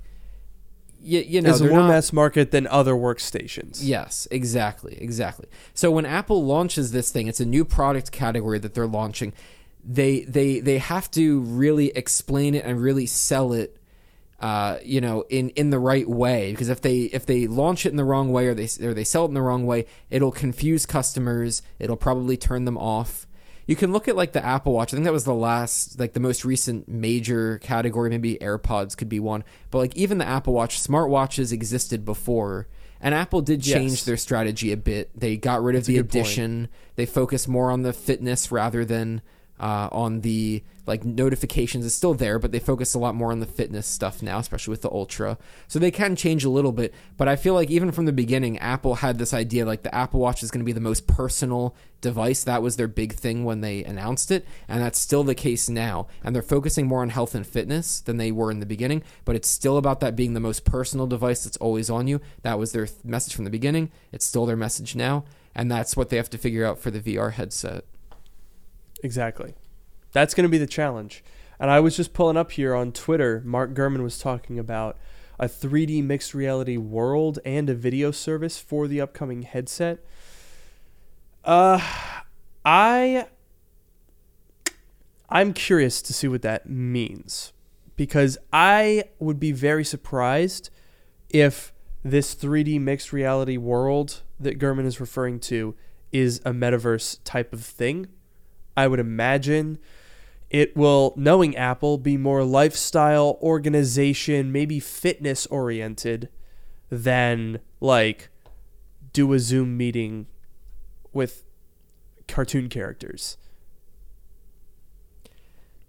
[1.01, 3.79] you, you know, it's more not, mass market than other workstations.
[3.81, 5.47] Yes, exactly, exactly.
[5.73, 9.33] So when Apple launches this thing, it's a new product category that they're launching.
[9.83, 13.77] They they they have to really explain it and really sell it
[14.39, 16.51] uh, you know, in, in the right way.
[16.51, 19.03] Because if they if they launch it in the wrong way or they or they
[19.03, 21.61] sell it in the wrong way, it'll confuse customers.
[21.79, 23.27] It'll probably turn them off
[23.67, 24.93] you can look at like the Apple Watch.
[24.93, 28.09] I think that was the last, like the most recent major category.
[28.09, 32.67] Maybe AirPods could be one, but like even the Apple Watch, smartwatches existed before,
[33.01, 34.05] and Apple did change yes.
[34.05, 35.11] their strategy a bit.
[35.19, 36.57] They got rid of That's the Edition.
[36.57, 36.71] Point.
[36.95, 39.21] They focused more on the fitness rather than
[39.59, 43.39] uh, on the like notifications is still there, but they focus a lot more on
[43.39, 45.37] the fitness stuff now, especially with the Ultra.
[45.67, 48.59] So they can change a little bit, but I feel like even from the beginning,
[48.59, 51.75] Apple had this idea like the Apple Watch is going to be the most personal
[52.01, 52.43] device.
[52.43, 56.07] That was their big thing when they announced it, and that's still the case now.
[56.23, 59.35] And they're focusing more on health and fitness than they were in the beginning, but
[59.35, 62.21] it's still about that being the most personal device that's always on you.
[62.43, 63.91] That was their message from the beginning.
[64.11, 65.25] It's still their message now,
[65.55, 67.85] and that's what they have to figure out for the VR headset.
[69.05, 69.53] Exactly.
[70.13, 71.23] That's going to be the challenge.
[71.59, 73.43] And I was just pulling up here on Twitter.
[73.45, 74.97] Mark Gurman was talking about
[75.37, 79.99] a 3D mixed reality world and a video service for the upcoming headset.
[81.43, 81.79] Uh,
[82.65, 83.27] I
[85.29, 87.53] I'm curious to see what that means
[87.95, 90.71] because I would be very surprised
[91.29, 91.71] if
[92.03, 95.75] this 3D mixed reality world that Gurman is referring to
[96.11, 98.07] is a metaverse type of thing.
[98.75, 99.79] I would imagine
[100.49, 106.29] it will, knowing Apple, be more lifestyle, organization, maybe fitness oriented
[106.89, 108.29] than like
[109.11, 110.27] do a Zoom meeting
[111.13, 111.43] with
[112.27, 113.37] cartoon characters.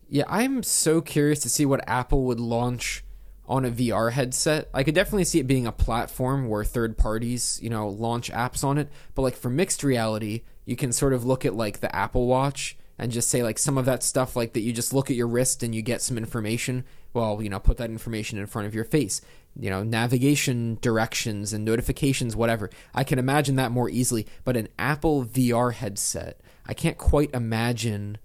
[0.08, 3.04] Yeah, I'm so curious to see what Apple would launch
[3.48, 4.68] on a VR headset.
[4.72, 8.64] I could definitely see it being a platform where third parties, you know, launch apps
[8.64, 8.88] on it.
[9.14, 12.76] But like for mixed reality, you can sort of look at like the Apple Watch
[12.98, 15.26] and just say like some of that stuff like that you just look at your
[15.26, 16.84] wrist and you get some information.
[17.14, 19.22] Well you know put that information in front of your face.
[19.58, 22.68] You know navigation directions and notifications whatever.
[22.94, 24.26] I can imagine that more easily.
[24.44, 28.18] But an apple vr headset i can't quite imagine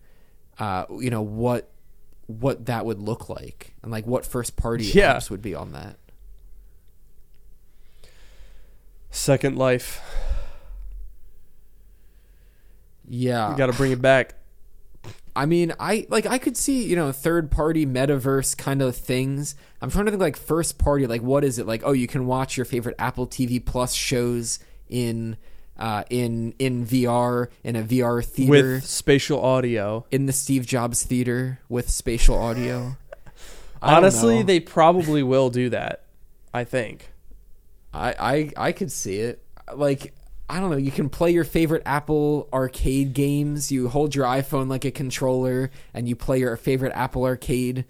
[0.59, 1.71] uh, you know what
[2.27, 5.15] what that would look like and like what first party yeah.
[5.15, 5.97] apps would be on that.
[9.09, 10.01] Second life
[13.11, 14.35] yeah we got to bring it back
[15.35, 19.55] I mean, I like I could see you know third party metaverse kind of things.
[19.81, 21.83] I'm trying to think like first party, like what is it like?
[21.85, 24.59] Oh, you can watch your favorite Apple TV Plus shows
[24.89, 25.37] in
[25.77, 31.03] uh, in in VR in a VR theater with spatial audio in the Steve Jobs
[31.03, 32.97] theater with spatial audio.
[33.81, 36.03] Honestly, they probably will do that.
[36.53, 37.09] I think.
[37.93, 39.43] I I I could see it.
[39.73, 40.13] Like
[40.51, 43.71] I don't know, you can play your favorite Apple arcade games.
[43.71, 47.85] You hold your iPhone like a controller and you play your favorite Apple arcade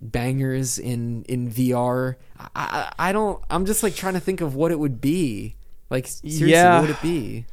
[0.00, 2.16] bangers in in VR.
[2.36, 5.54] I, I, I don't I'm just like trying to think of what it would be.
[5.88, 6.80] Like seriously, yeah.
[6.80, 7.46] what would it be?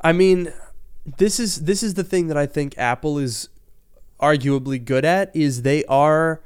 [0.00, 0.54] I mean,
[1.18, 3.50] this is this is the thing that I think Apple is
[4.18, 6.40] arguably good at is they are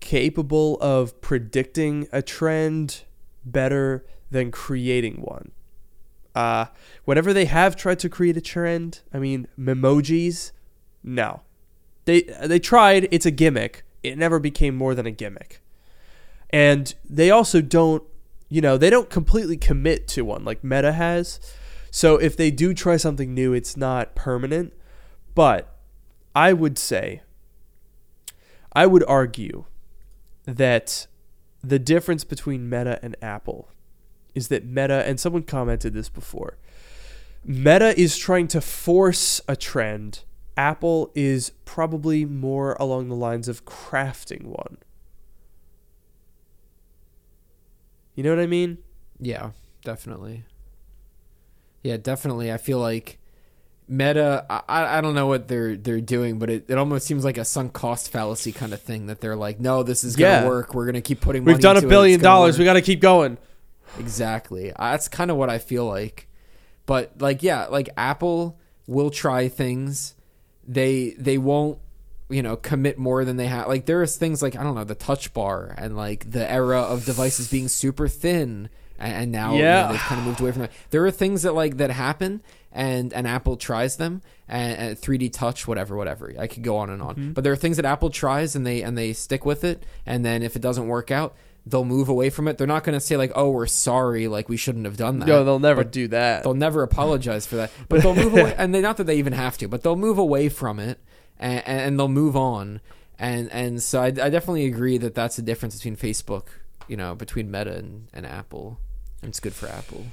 [0.00, 3.02] capable of predicting a trend
[3.44, 5.52] better than creating one.
[6.34, 6.66] Uh,
[7.04, 10.52] whenever they have tried to create a trend, I mean, memojis,
[11.02, 11.42] no.
[12.04, 13.84] They they tried, it's a gimmick.
[14.02, 15.60] It never became more than a gimmick.
[16.50, 18.02] And they also don't
[18.52, 21.40] you know, they don't completely commit to one like Meta has.
[21.90, 24.74] So if they do try something new, it's not permanent.
[25.34, 25.74] But
[26.34, 27.22] I would say,
[28.74, 29.64] I would argue
[30.44, 31.06] that
[31.64, 33.70] the difference between Meta and Apple
[34.34, 36.58] is that Meta, and someone commented this before,
[37.44, 40.24] Meta is trying to force a trend.
[40.56, 44.78] Apple is probably more along the lines of crafting one.
[48.14, 48.78] You know what I mean?
[49.18, 49.50] Yeah,
[49.82, 50.44] definitely.
[51.82, 52.52] Yeah, definitely.
[52.52, 53.18] I feel like
[53.88, 54.46] Meta.
[54.50, 57.44] I, I don't know what they're they're doing, but it, it almost seems like a
[57.44, 60.48] sunk cost fallacy kind of thing that they're like, no, this is gonna yeah.
[60.48, 60.74] work.
[60.74, 61.44] We're gonna keep putting.
[61.44, 62.54] We've done a billion dollars.
[62.54, 62.60] Work.
[62.60, 63.38] We got to keep going.
[63.98, 64.72] Exactly.
[64.78, 66.28] That's kind of what I feel like.
[66.86, 70.14] But like, yeah, like Apple will try things.
[70.66, 71.78] They they won't
[72.32, 74.84] you know commit more than they have like there is things like i don't know
[74.84, 78.68] the touch bar and like the era of devices being super thin
[78.98, 79.82] and, and now yeah.
[79.82, 81.90] You know, they've kind of moved away from that there are things that like that
[81.90, 86.78] happen and and apple tries them and, and 3d touch whatever whatever i could go
[86.78, 87.32] on and on mm-hmm.
[87.32, 90.24] but there are things that apple tries and they and they stick with it and
[90.24, 91.34] then if it doesn't work out
[91.66, 92.58] they'll move away from it.
[92.58, 95.28] They're not going to say like, "Oh, we're sorry, like we shouldn't have done that."
[95.28, 96.42] No, they'll never but do that.
[96.42, 97.70] They'll never apologize for that.
[97.88, 100.18] But they'll move away, and they, not that they even have to, but they'll move
[100.18, 100.98] away from it
[101.42, 102.80] and, and they'll move on.
[103.18, 106.48] And and so I, I definitely agree that that's the difference between Facebook,
[106.88, 108.78] you know, between Meta and, and Apple.
[109.20, 110.06] And it's good for Apple.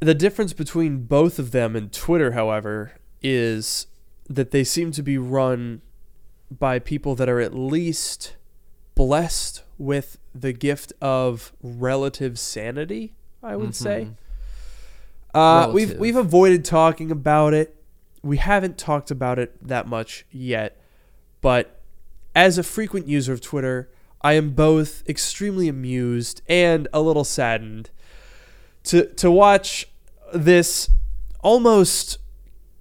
[0.00, 3.86] The difference between both of them and Twitter, however, is
[4.28, 5.80] that they seem to be run
[6.50, 8.36] by people that are at least
[8.94, 13.84] blessed with the gift of relative sanity, I would mm-hmm.
[13.84, 14.08] say.
[15.34, 17.76] Uh, we've we've avoided talking about it
[18.26, 20.80] we haven't talked about it that much yet,
[21.40, 21.80] but
[22.34, 23.88] as a frequent user of Twitter,
[24.20, 27.90] I am both extremely amused and a little saddened
[28.84, 29.88] to to watch
[30.34, 30.90] this
[31.40, 32.18] almost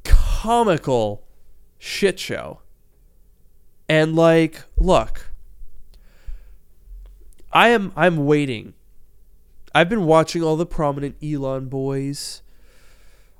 [0.03, 1.23] comical
[1.77, 2.61] shit show.
[3.87, 5.29] And like, look,
[7.55, 8.73] I am I'm waiting.
[9.73, 12.41] I've been watching all the prominent Elon boys.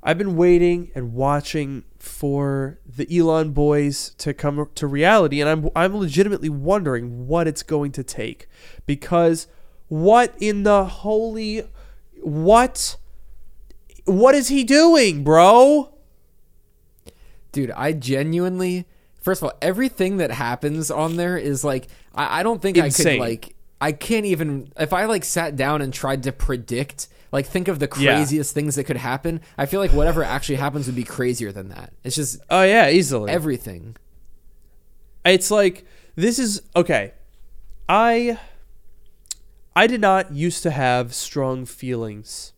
[0.01, 5.69] I've been waiting and watching for the Elon boys to come to reality, and I'm
[5.75, 8.47] I'm legitimately wondering what it's going to take
[8.85, 9.47] because
[9.89, 11.63] what in the holy
[12.21, 12.95] what
[14.05, 15.93] what is he doing, bro?
[17.51, 18.87] Dude, I genuinely
[19.19, 23.07] first of all, everything that happens on there is like I, I don't think Insane.
[23.07, 23.54] I could like
[23.85, 27.77] I can't even if I like sat down and tried to predict like think of
[27.77, 28.59] the craziest yeah.
[28.59, 29.41] things that could happen.
[29.59, 31.93] I feel like whatever actually happens would be crazier than that.
[32.03, 33.31] It's just Oh yeah, easily.
[33.31, 33.95] Everything.
[35.23, 37.13] It's like this is okay.
[37.87, 38.39] I
[39.75, 42.53] I did not used to have strong feelings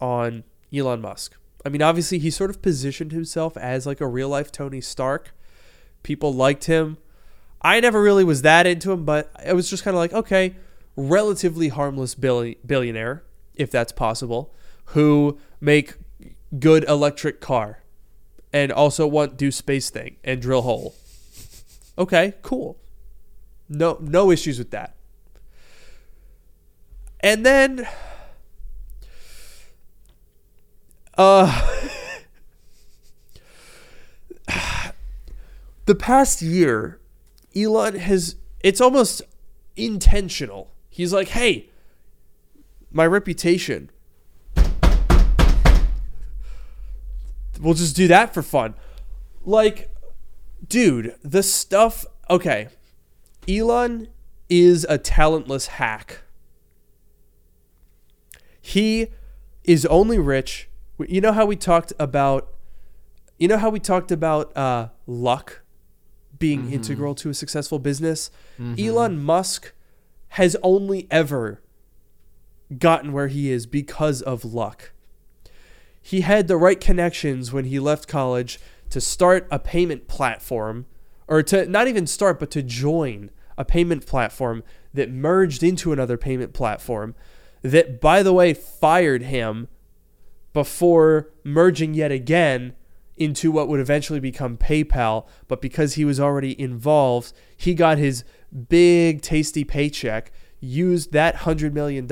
[0.00, 0.42] on
[0.74, 1.36] Elon Musk.
[1.64, 5.32] I mean, obviously he sort of positioned himself as like a real life Tony Stark.
[6.02, 6.98] People liked him.
[7.64, 10.56] I never really was that into him, but it was just kind of like, okay,
[10.96, 13.24] relatively harmless billionaire
[13.54, 14.52] if that's possible,
[14.86, 15.94] who make
[16.58, 17.82] good electric car
[18.52, 20.94] and also want do space thing and drill hole.
[21.98, 22.78] Okay, cool.
[23.68, 24.94] No no issues with that.
[27.20, 27.86] And then
[31.16, 31.68] uh
[35.86, 36.98] the past year
[37.54, 39.22] Elon has it's almost
[39.76, 40.70] intentional.
[40.92, 41.70] He's like, "Hey,
[42.92, 43.90] my reputation.
[47.60, 48.74] We'll just do that for fun.
[49.44, 49.90] Like,
[50.66, 52.04] dude, the stuff.
[52.28, 52.68] Okay.
[53.48, 54.08] Elon
[54.48, 56.20] is a talentless hack.
[58.60, 59.08] He
[59.64, 60.68] is only rich
[61.08, 62.48] You know how we talked about
[63.38, 65.62] you know how we talked about uh, luck
[66.38, 66.74] being mm-hmm.
[66.74, 68.30] integral to a successful business?
[68.60, 68.88] Mm-hmm.
[68.88, 69.72] Elon Musk
[70.32, 71.60] has only ever
[72.78, 74.92] gotten where he is because of luck.
[76.00, 78.58] He had the right connections when he left college
[78.88, 80.86] to start a payment platform,
[81.28, 84.64] or to not even start, but to join a payment platform
[84.94, 87.14] that merged into another payment platform
[87.60, 89.68] that, by the way, fired him
[90.54, 92.74] before merging yet again
[93.18, 95.26] into what would eventually become PayPal.
[95.46, 98.24] But because he was already involved, he got his
[98.68, 102.06] big, tasty paycheck, used that $100 million,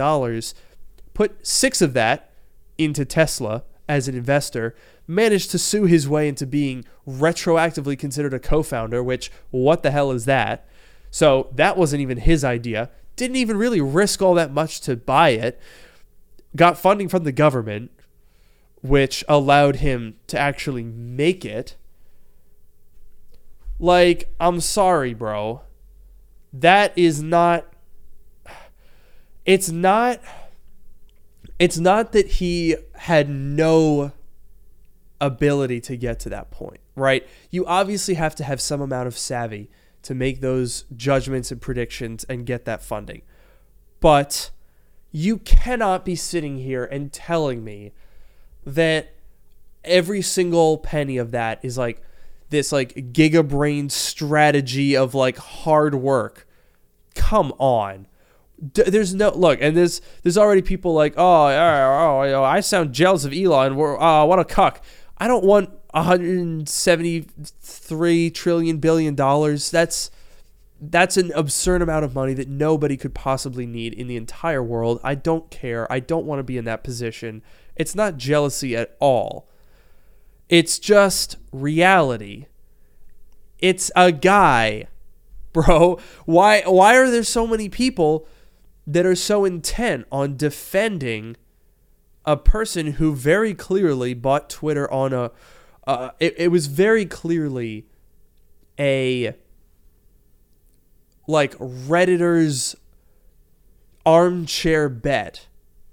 [1.14, 2.30] put six of that
[2.78, 4.74] into Tesla as an investor,
[5.06, 9.90] managed to sue his way into being retroactively considered a co founder, which, what the
[9.90, 10.66] hell is that?
[11.10, 12.90] So that wasn't even his idea.
[13.16, 15.60] Didn't even really risk all that much to buy it.
[16.56, 17.90] Got funding from the government,
[18.82, 21.76] which allowed him to actually make it.
[23.78, 25.62] Like, I'm sorry, bro.
[26.52, 27.66] That is not.
[29.44, 30.20] It's not.
[31.58, 34.12] It's not that he had no
[35.20, 37.26] ability to get to that point, right?
[37.50, 39.70] You obviously have to have some amount of savvy
[40.02, 43.22] to make those judgments and predictions and get that funding.
[44.00, 44.50] But
[45.12, 47.92] you cannot be sitting here and telling me
[48.64, 49.14] that
[49.84, 52.02] every single penny of that is like
[52.50, 56.46] this like gigabrain strategy of like hard work.
[57.14, 58.06] Come on.
[58.72, 62.92] D- there's no look, and there's there's already people like, oh, oh, oh, I sound
[62.92, 63.76] jealous of Elon.
[63.76, 64.84] We're, uh, what a cuck.
[65.16, 69.70] I don't want 173 trillion billion dollars.
[69.70, 70.10] That's
[70.80, 74.98] that's an absurd amount of money that nobody could possibly need in the entire world.
[75.04, 75.90] I don't care.
[75.92, 77.42] I don't want to be in that position.
[77.76, 79.49] It's not jealousy at all.
[80.50, 82.46] It's just reality.
[83.60, 84.88] It's a guy,
[85.54, 85.98] bro.
[86.26, 88.26] Why why are there so many people
[88.86, 91.36] that are so intent on defending
[92.26, 95.30] a person who very clearly bought Twitter on a
[95.86, 97.86] uh, it, it was very clearly
[98.78, 99.34] a
[101.28, 102.74] like redditors
[104.04, 105.46] armchair bet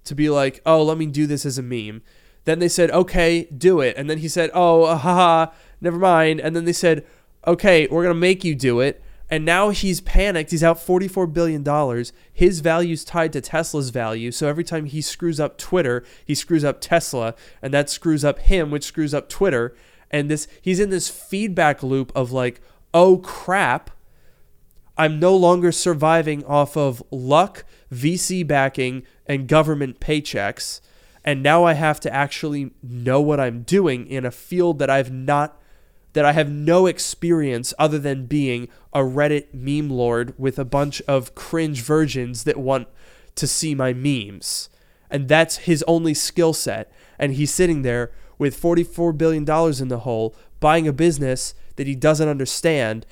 [0.03, 2.01] to be like oh let me do this as a meme
[2.47, 6.39] then they said okay do it and then he said oh uh, haha never mind
[6.39, 7.05] and then they said
[7.45, 10.51] okay we're gonna make you do it and now he's panicked.
[10.51, 12.05] He's out $44 billion.
[12.31, 14.31] His value's tied to Tesla's value.
[14.31, 18.39] So every time he screws up Twitter, he screws up Tesla, and that screws up
[18.39, 19.75] him, which screws up Twitter.
[20.09, 22.61] And this he's in this feedback loop of like,
[22.93, 23.91] oh crap,
[24.97, 30.79] I'm no longer surviving off of luck, VC backing, and government paychecks.
[31.23, 35.11] And now I have to actually know what I'm doing in a field that I've
[35.11, 35.61] not
[36.13, 40.99] that I have no experience other than being a Reddit meme lord with a bunch
[41.01, 42.87] of cringe virgins that want
[43.35, 44.69] to see my memes.
[45.11, 46.91] And that's his only skill set.
[47.19, 51.95] And he's sitting there with $44 billion in the hole, buying a business that he
[51.95, 53.05] doesn't understand.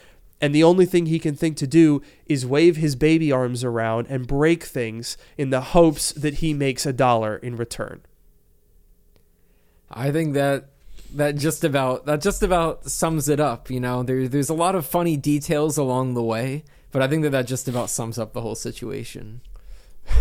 [0.45, 4.05] And the only thing he can think to do is wave his baby arms around
[4.11, 8.03] and break things in the hopes that he makes a dollar in return.
[9.89, 10.65] I think that
[11.15, 13.71] that just about that just about sums it up.
[13.71, 17.23] You know, there there's a lot of funny details along the way, but I think
[17.23, 19.41] that that just about sums up the whole situation.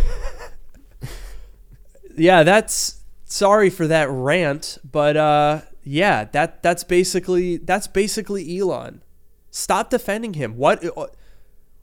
[2.17, 9.03] yeah, that's sorry for that rant, but uh, yeah, that that's basically that's basically Elon.
[9.57, 10.57] Stop defending him.
[10.57, 10.85] What?
[10.85, 11.07] Uh,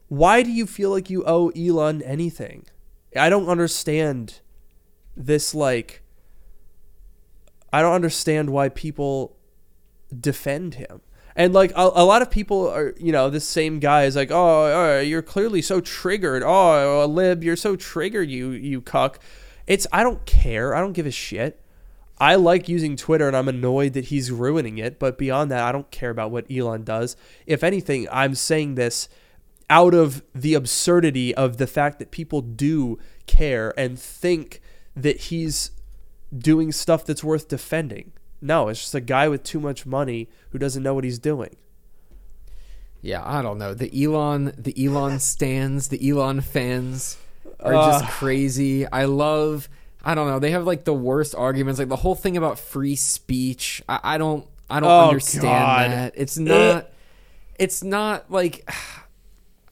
[0.09, 2.65] why do you feel like you owe Elon anything?
[3.15, 4.41] I don't understand
[5.15, 6.03] this like
[7.72, 9.38] I don't understand why people
[10.19, 10.99] defend him.
[11.34, 14.32] And like a, a, lot of people are, you know, this same guy is like,
[14.32, 16.43] oh, oh, you're clearly so triggered.
[16.43, 19.17] Oh, lib, you're so triggered, you you cuck.
[19.65, 20.76] It's I don't care.
[20.76, 21.63] I don't give a shit.
[22.22, 24.99] I like using Twitter and I'm annoyed that he's ruining it.
[24.99, 27.17] But beyond that, I don't care about what Elon does.
[27.47, 29.09] If anything, I'm saying this
[29.72, 34.61] out of the absurdity of the fact that people do care and think
[34.95, 35.72] that he's
[36.38, 38.11] doing stuff that's worth defending.
[38.39, 41.55] No, it's just a guy with too much money who doesn't know what he's doing.
[43.01, 43.74] Yeah, I don't know.
[43.74, 47.17] The Elon, the Elon stands, the Elon fans
[47.59, 48.86] are uh, just crazy.
[48.91, 49.67] I love.
[50.03, 50.39] I don't know.
[50.39, 51.79] They have like the worst arguments.
[51.79, 53.81] Like the whole thing about free speech.
[53.87, 54.47] I, I don't.
[54.69, 55.91] I don't oh understand God.
[55.91, 56.13] that.
[56.15, 56.89] It's not.
[57.59, 58.69] it's not like.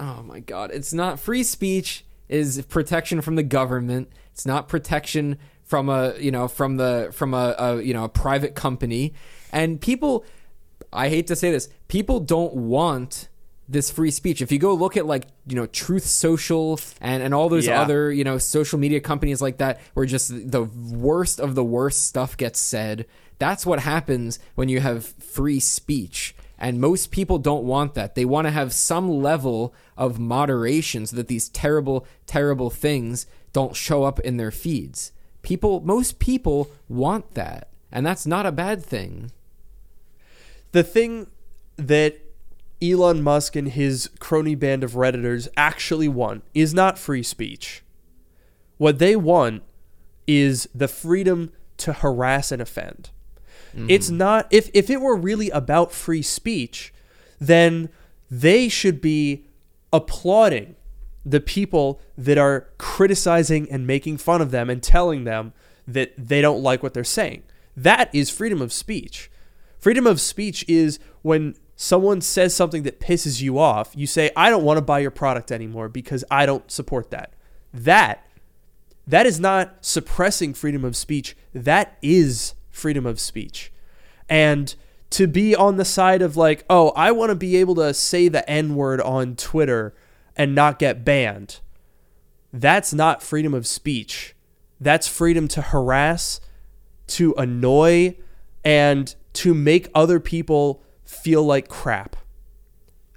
[0.01, 0.71] Oh my God!
[0.71, 2.05] It's not free speech.
[2.29, 4.09] Is protection from the government.
[4.31, 5.37] It's not protection
[5.69, 9.13] from a you know from the from a, a you know a private company
[9.51, 10.25] and people
[10.91, 13.27] i hate to say this people don't want
[13.71, 17.33] this free speech if you go look at like you know truth social and and
[17.33, 17.79] all those yeah.
[17.79, 22.05] other you know social media companies like that where just the worst of the worst
[22.05, 23.05] stuff gets said
[23.37, 28.15] that's what happens when you have free speech and most people don't want that.
[28.15, 33.75] They want to have some level of moderation so that these terrible, terrible things don't
[33.75, 35.13] show up in their feeds.
[35.41, 37.69] People, most people want that.
[37.91, 39.31] And that's not a bad thing.
[40.73, 41.27] The thing
[41.77, 42.19] that
[42.81, 47.83] Elon Musk and his crony band of Redditors actually want is not free speech.
[48.77, 49.63] What they want
[50.27, 53.09] is the freedom to harass and offend.
[53.75, 53.89] Mm-hmm.
[53.89, 56.93] It's not if if it were really about free speech,
[57.39, 57.89] then
[58.31, 59.45] they should be
[59.91, 60.75] applauding
[61.25, 65.53] the people that are criticizing and making fun of them and telling them
[65.87, 67.43] that they don't like what they're saying.
[67.75, 69.29] That is freedom of speech.
[69.77, 74.49] Freedom of speech is when someone says something that pisses you off, you say, I
[74.49, 77.31] don't want to buy your product anymore because I don't support that.
[77.73, 78.27] That
[79.07, 81.37] that is not suppressing freedom of speech.
[81.53, 83.71] That is freedom of speech.
[84.27, 84.75] And
[85.11, 88.27] to be on the side of like, oh, I want to be able to say
[88.27, 89.95] the N word on Twitter
[90.35, 91.61] and not get banned.
[92.51, 94.35] That's not freedom of speech.
[94.81, 96.41] That's freedom to harass,
[97.07, 98.17] to annoy,
[98.65, 102.15] and to make other people feel like crap.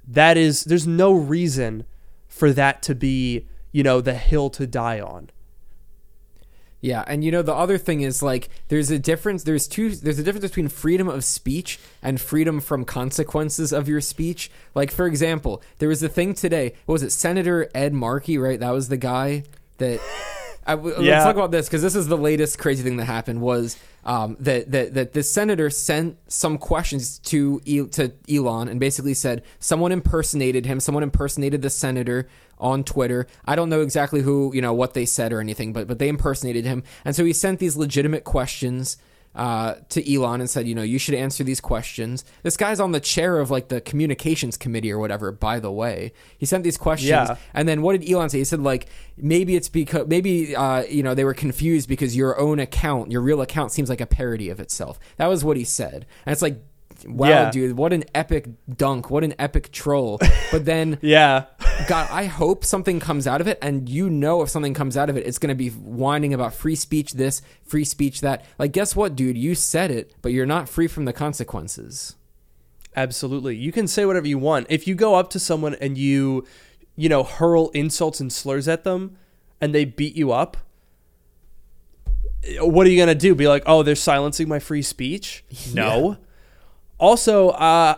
[0.07, 1.85] That is, there's no reason
[2.27, 5.29] for that to be, you know, the hill to die on.
[6.81, 10.19] Yeah, and you know the other thing is like there's a difference there's two there's
[10.19, 14.51] a difference between freedom of speech and freedom from consequences of your speech.
[14.75, 16.73] Like for example, there was a thing today.
[16.85, 17.11] What was it?
[17.11, 18.59] Senator Ed Markey, right?
[18.59, 19.43] That was the guy
[19.77, 20.01] that
[20.65, 20.89] I, yeah.
[20.89, 24.37] Let's talk about this because this is the latest crazy thing that happened was um,
[24.39, 29.91] that that that the senator sent some questions to to Elon and basically said someone
[29.91, 32.27] impersonated him, someone impersonated the senator
[32.59, 33.27] on Twitter.
[33.45, 36.07] I don't know exactly who, you know, what they said or anything, but but they
[36.07, 36.83] impersonated him.
[37.03, 38.97] And so he sent these legitimate questions
[39.35, 42.23] uh, to Elon and said, you know, you should answer these questions.
[42.43, 46.13] This guy's on the chair of like the communications committee or whatever, by the way.
[46.37, 47.09] He sent these questions.
[47.09, 47.37] Yeah.
[47.53, 48.39] And then what did Elon say?
[48.39, 52.39] He said, like, maybe it's because, maybe, uh, you know, they were confused because your
[52.39, 54.99] own account, your real account seems like a parody of itself.
[55.17, 56.05] That was what he said.
[56.25, 56.61] And it's like,
[57.05, 57.51] wow, yeah.
[57.51, 60.19] dude, what an epic dunk, what an epic troll.
[60.51, 61.45] But then, yeah,
[61.87, 65.09] God, I hope something comes out of it, and you know, if something comes out
[65.09, 68.45] of it, it's going to be whining about free speech this, free speech that.
[68.57, 69.37] Like, guess what, dude?
[69.37, 72.15] You said it, but you're not free from the consequences.
[72.95, 74.67] Absolutely, you can say whatever you want.
[74.69, 76.45] If you go up to someone and you,
[76.95, 79.17] you know, hurl insults and slurs at them,
[79.59, 80.57] and they beat you up.
[82.59, 83.35] What are you gonna do?
[83.35, 85.43] Be like, oh, they're silencing my free speech?
[85.73, 86.11] No.
[86.11, 86.15] Yeah
[87.03, 87.97] also, uh,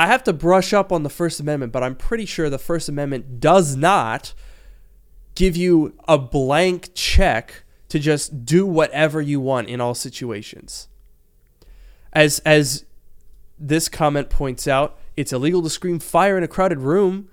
[0.00, 2.88] I have to brush up on the First Amendment, but I'm pretty sure the First
[2.88, 4.32] Amendment does not
[5.34, 10.88] give you a blank check to just do whatever you want in all situations.
[12.14, 12.86] As as
[13.58, 17.28] this comment points out, it's illegal to scream fire in a crowded room.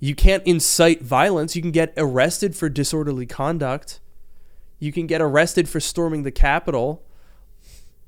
[0.00, 1.54] You can't incite violence.
[1.54, 4.00] You can get arrested for disorderly conduct.
[4.80, 7.04] You can get arrested for storming the Capitol.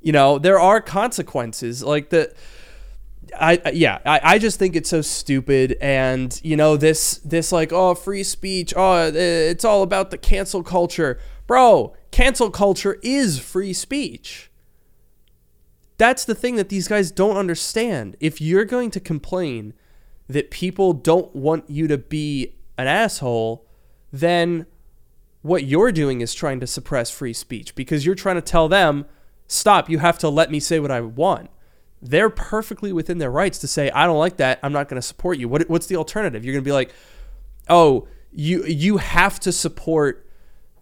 [0.01, 1.85] You know, there are consequences.
[1.85, 2.35] Like the
[3.39, 7.73] I, yeah, I, I just think it's so stupid, and you know this this like
[7.73, 11.95] oh free speech, oh uh, it's all about the cancel culture, bro.
[12.11, 14.51] Cancel culture is free speech.
[15.97, 18.17] That's the thing that these guys don't understand.
[18.21, 19.75] If you're going to complain
[20.29, 23.67] that people don't want you to be an asshole,
[24.13, 24.67] then
[25.43, 29.07] what you're doing is trying to suppress free speech because you're trying to tell them
[29.47, 31.51] stop, you have to let me say what I want.
[32.05, 34.61] They're perfectly within their rights to say, I don't like that.
[34.63, 35.49] I'm not going to support you.
[35.49, 36.45] What, what's the alternative?
[36.45, 36.95] You're going to be like,
[37.69, 40.29] oh, you you have to support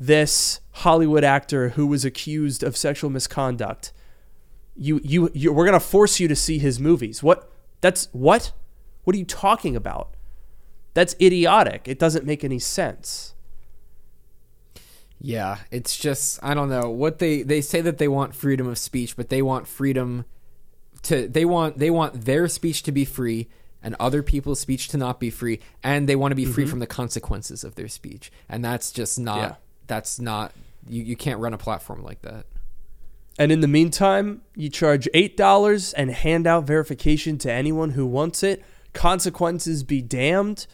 [0.00, 3.92] this Hollywood actor who was accused of sexual misconduct.
[4.74, 7.22] You you, you we're going to force you to see his movies.
[7.22, 7.50] What?
[7.82, 8.52] That's what?
[9.04, 10.14] What are you talking about?
[10.94, 11.86] That's idiotic.
[11.86, 13.34] It doesn't make any sense.
[15.20, 18.78] Yeah, it's just I don't know what they they say that they want freedom of
[18.78, 20.24] speech, but they want freedom
[21.02, 23.48] to they want they want their speech to be free
[23.82, 26.70] and other people's speech to not be free and they want to be free mm-hmm.
[26.70, 28.30] from the consequences of their speech.
[28.48, 29.54] And that's just not yeah.
[29.86, 30.52] that's not
[30.88, 32.46] you, you can't run a platform like that.
[33.38, 38.42] And in the meantime, you charge $8 and hand out verification to anyone who wants
[38.42, 38.62] it.
[38.92, 40.66] Consequences be damned.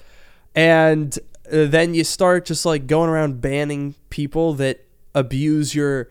[0.55, 4.85] And uh, then you start just like going around banning people that
[5.15, 6.11] abuse your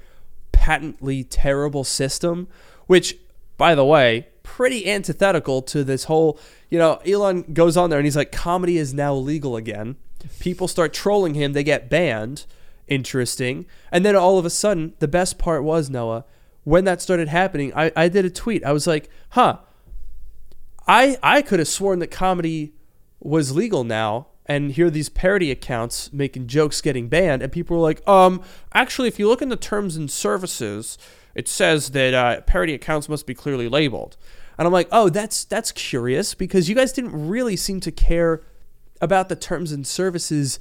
[0.54, 2.48] patently terrible system,
[2.86, 3.18] which,
[3.58, 6.40] by the way, pretty antithetical to this whole,
[6.70, 9.98] you know, Elon goes on there and he's like, comedy is now legal again.
[10.40, 12.46] People start trolling him, they get banned.
[12.88, 13.66] Interesting.
[13.92, 16.24] And then all of a sudden, the best part was, Noah,
[16.64, 18.64] when that started happening, I, I did a tweet.
[18.64, 19.58] I was like, huh,
[20.88, 22.74] I, I could have sworn that comedy
[23.20, 27.84] was legal now and here these parody accounts making jokes getting banned and people were
[27.84, 28.42] like um
[28.74, 30.98] actually if you look in the terms and services
[31.38, 34.18] it says that uh, parody accounts must be clearly labeled
[34.58, 38.42] and i'm like oh that's that's curious because you guys didn't really seem to care
[39.00, 40.60] about the terms and services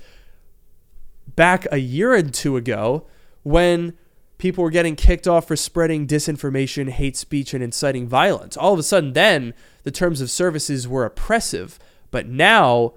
[1.35, 3.07] back a year and two ago
[3.43, 3.97] when
[4.39, 8.78] people were getting kicked off for spreading disinformation hate speech and inciting violence all of
[8.78, 11.78] a sudden then the terms of services were oppressive
[12.11, 12.93] but now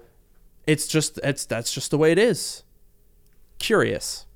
[0.70, 2.62] it's just it's that's just the way it is.
[3.58, 4.26] Curious.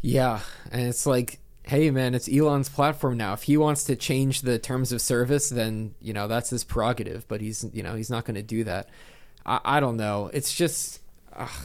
[0.00, 0.40] Yeah,
[0.70, 1.39] and it's like,
[1.70, 3.32] hey man, it's Elon's platform now.
[3.32, 7.26] If he wants to change the terms of service, then you know that's his prerogative.
[7.28, 8.88] But he's you know he's not going to do that.
[9.46, 10.30] I, I don't know.
[10.32, 11.00] It's just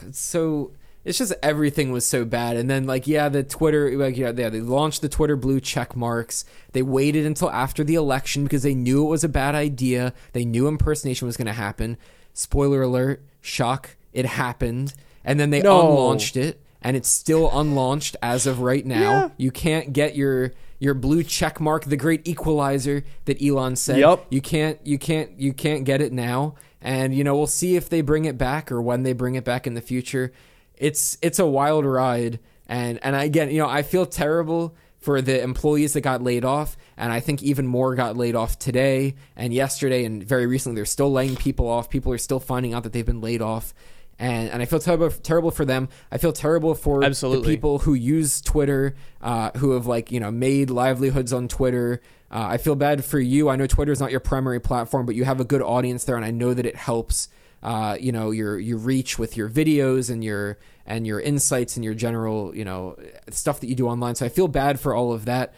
[0.06, 0.70] it's so
[1.04, 2.56] it's just everything was so bad.
[2.56, 5.96] And then like yeah, the Twitter like yeah, they, they launched the Twitter blue check
[5.96, 6.44] marks.
[6.70, 10.14] They waited until after the election because they knew it was a bad idea.
[10.32, 11.98] They knew impersonation was going to happen
[12.36, 14.94] spoiler alert, shock, it happened.
[15.24, 15.82] And then they no.
[15.82, 19.00] unlaunched it and it's still unlaunched as of right now.
[19.00, 19.28] Yeah.
[19.36, 23.98] You can't get your your blue check mark, the great equalizer that Elon said.
[23.98, 24.26] Yep.
[24.30, 26.54] You can't you can't you can't get it now.
[26.80, 29.44] And you know, we'll see if they bring it back or when they bring it
[29.44, 30.32] back in the future.
[30.76, 35.40] It's it's a wild ride and and again, you know, I feel terrible for the
[35.40, 36.76] employees that got laid off.
[36.96, 40.74] And I think even more got laid off today and yesterday and very recently.
[40.74, 41.88] They're still laying people off.
[41.88, 43.72] People are still finding out that they've been laid off.
[44.18, 45.88] And, and I feel terrible, terrible for them.
[46.10, 47.42] I feel terrible for Absolutely.
[47.42, 52.00] the people who use Twitter, uh, who have like you know made livelihoods on Twitter.
[52.30, 53.48] Uh, I feel bad for you.
[53.48, 56.16] I know Twitter is not your primary platform, but you have a good audience there,
[56.16, 57.28] and I know that it helps.
[57.62, 61.84] Uh, you know your your reach with your videos and your and your insights and
[61.84, 62.96] your general, you know,
[63.30, 64.14] stuff that you do online.
[64.14, 65.52] So I feel bad for all of that.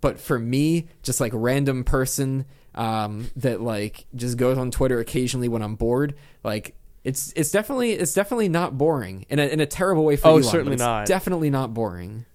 [0.00, 5.48] But for me, just like random person um, that like just goes on Twitter occasionally
[5.48, 9.66] when I'm bored, like it's it's definitely it's definitely not boring in a in a
[9.66, 11.06] terrible way for oh, Elon, certainly not.
[11.06, 12.26] Definitely not boring.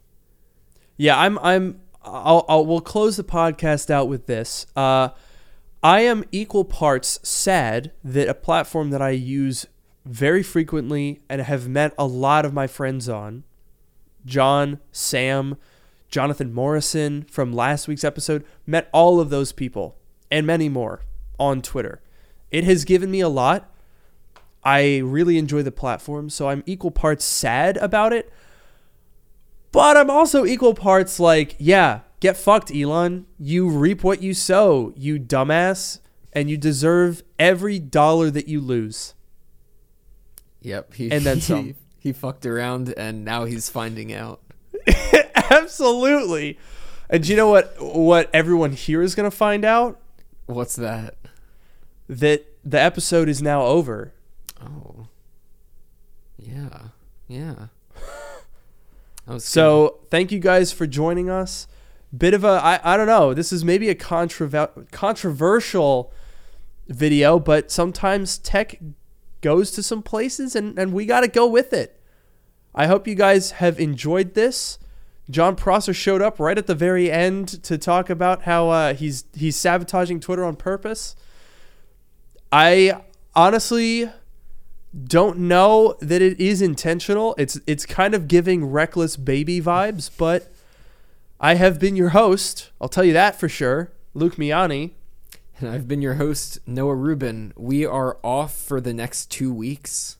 [0.97, 4.65] Yeah, I'm I'm I'll, I'll we'll close the podcast out with this.
[4.75, 5.09] Uh,
[5.83, 9.67] I am equal parts sad that a platform that I use
[10.05, 13.43] very frequently and have met a lot of my friends on.
[14.25, 15.57] John, Sam,
[16.09, 19.97] Jonathan Morrison from last week's episode, met all of those people
[20.31, 21.01] and many more
[21.39, 22.01] on Twitter.
[22.51, 23.71] It has given me a lot.
[24.67, 28.29] I really enjoy the platform, so I'm equal parts sad about it.
[29.71, 33.27] But I'm also equal parts like, yeah, get fucked, Elon.
[33.39, 35.99] You reap what you sow, you dumbass,
[36.33, 39.13] and you deserve every dollar that you lose.
[40.63, 40.95] Yep.
[40.95, 41.75] He, and then some.
[41.99, 44.41] He, he fucked around and now he's finding out.
[45.49, 46.59] Absolutely.
[47.09, 49.99] And you know what what everyone here is going to find out?
[50.45, 51.15] What's that?
[52.09, 54.13] That the episode is now over.
[54.61, 55.07] Oh.
[56.37, 56.89] Yeah.
[57.27, 57.67] Yeah.
[59.37, 60.09] so, good.
[60.11, 61.67] thank you guys for joining us.
[62.15, 66.13] Bit of a I, I don't know, this is maybe a controver- controversial
[66.87, 68.79] video, but sometimes tech
[69.41, 71.99] goes to some places and, and we got to go with it.
[72.73, 74.79] I hope you guys have enjoyed this.
[75.29, 79.25] Jon Prosser showed up right at the very end to talk about how uh, he's
[79.33, 81.15] he's sabotaging Twitter on purpose.
[82.51, 83.01] I
[83.35, 84.09] honestly
[85.05, 87.35] don't know that it is intentional.
[87.37, 90.51] It's it's kind of giving reckless baby vibes, but
[91.39, 92.71] I have been your host.
[92.81, 94.91] I'll tell you that for sure, Luke Miani.
[95.59, 97.51] And I've been your host, Noah Rubin.
[97.55, 100.17] We are off for the next two weeks.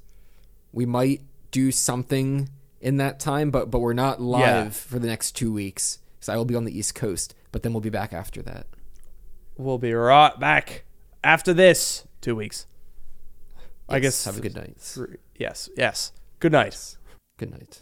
[0.71, 1.21] We might
[1.51, 2.49] do something
[2.81, 4.69] in that time, but but we're not live yeah.
[4.69, 5.99] for the next two weeks.
[6.19, 8.67] So I will be on the East Coast, but then we'll be back after that.
[9.57, 10.83] We'll be right back
[11.23, 12.05] after this.
[12.19, 12.65] Two weeks.
[13.89, 14.25] I guess.
[14.25, 14.75] Have a good night.
[14.77, 15.69] Three, yes.
[15.77, 16.11] Yes.
[16.39, 16.97] Good night.
[17.37, 17.81] Good night.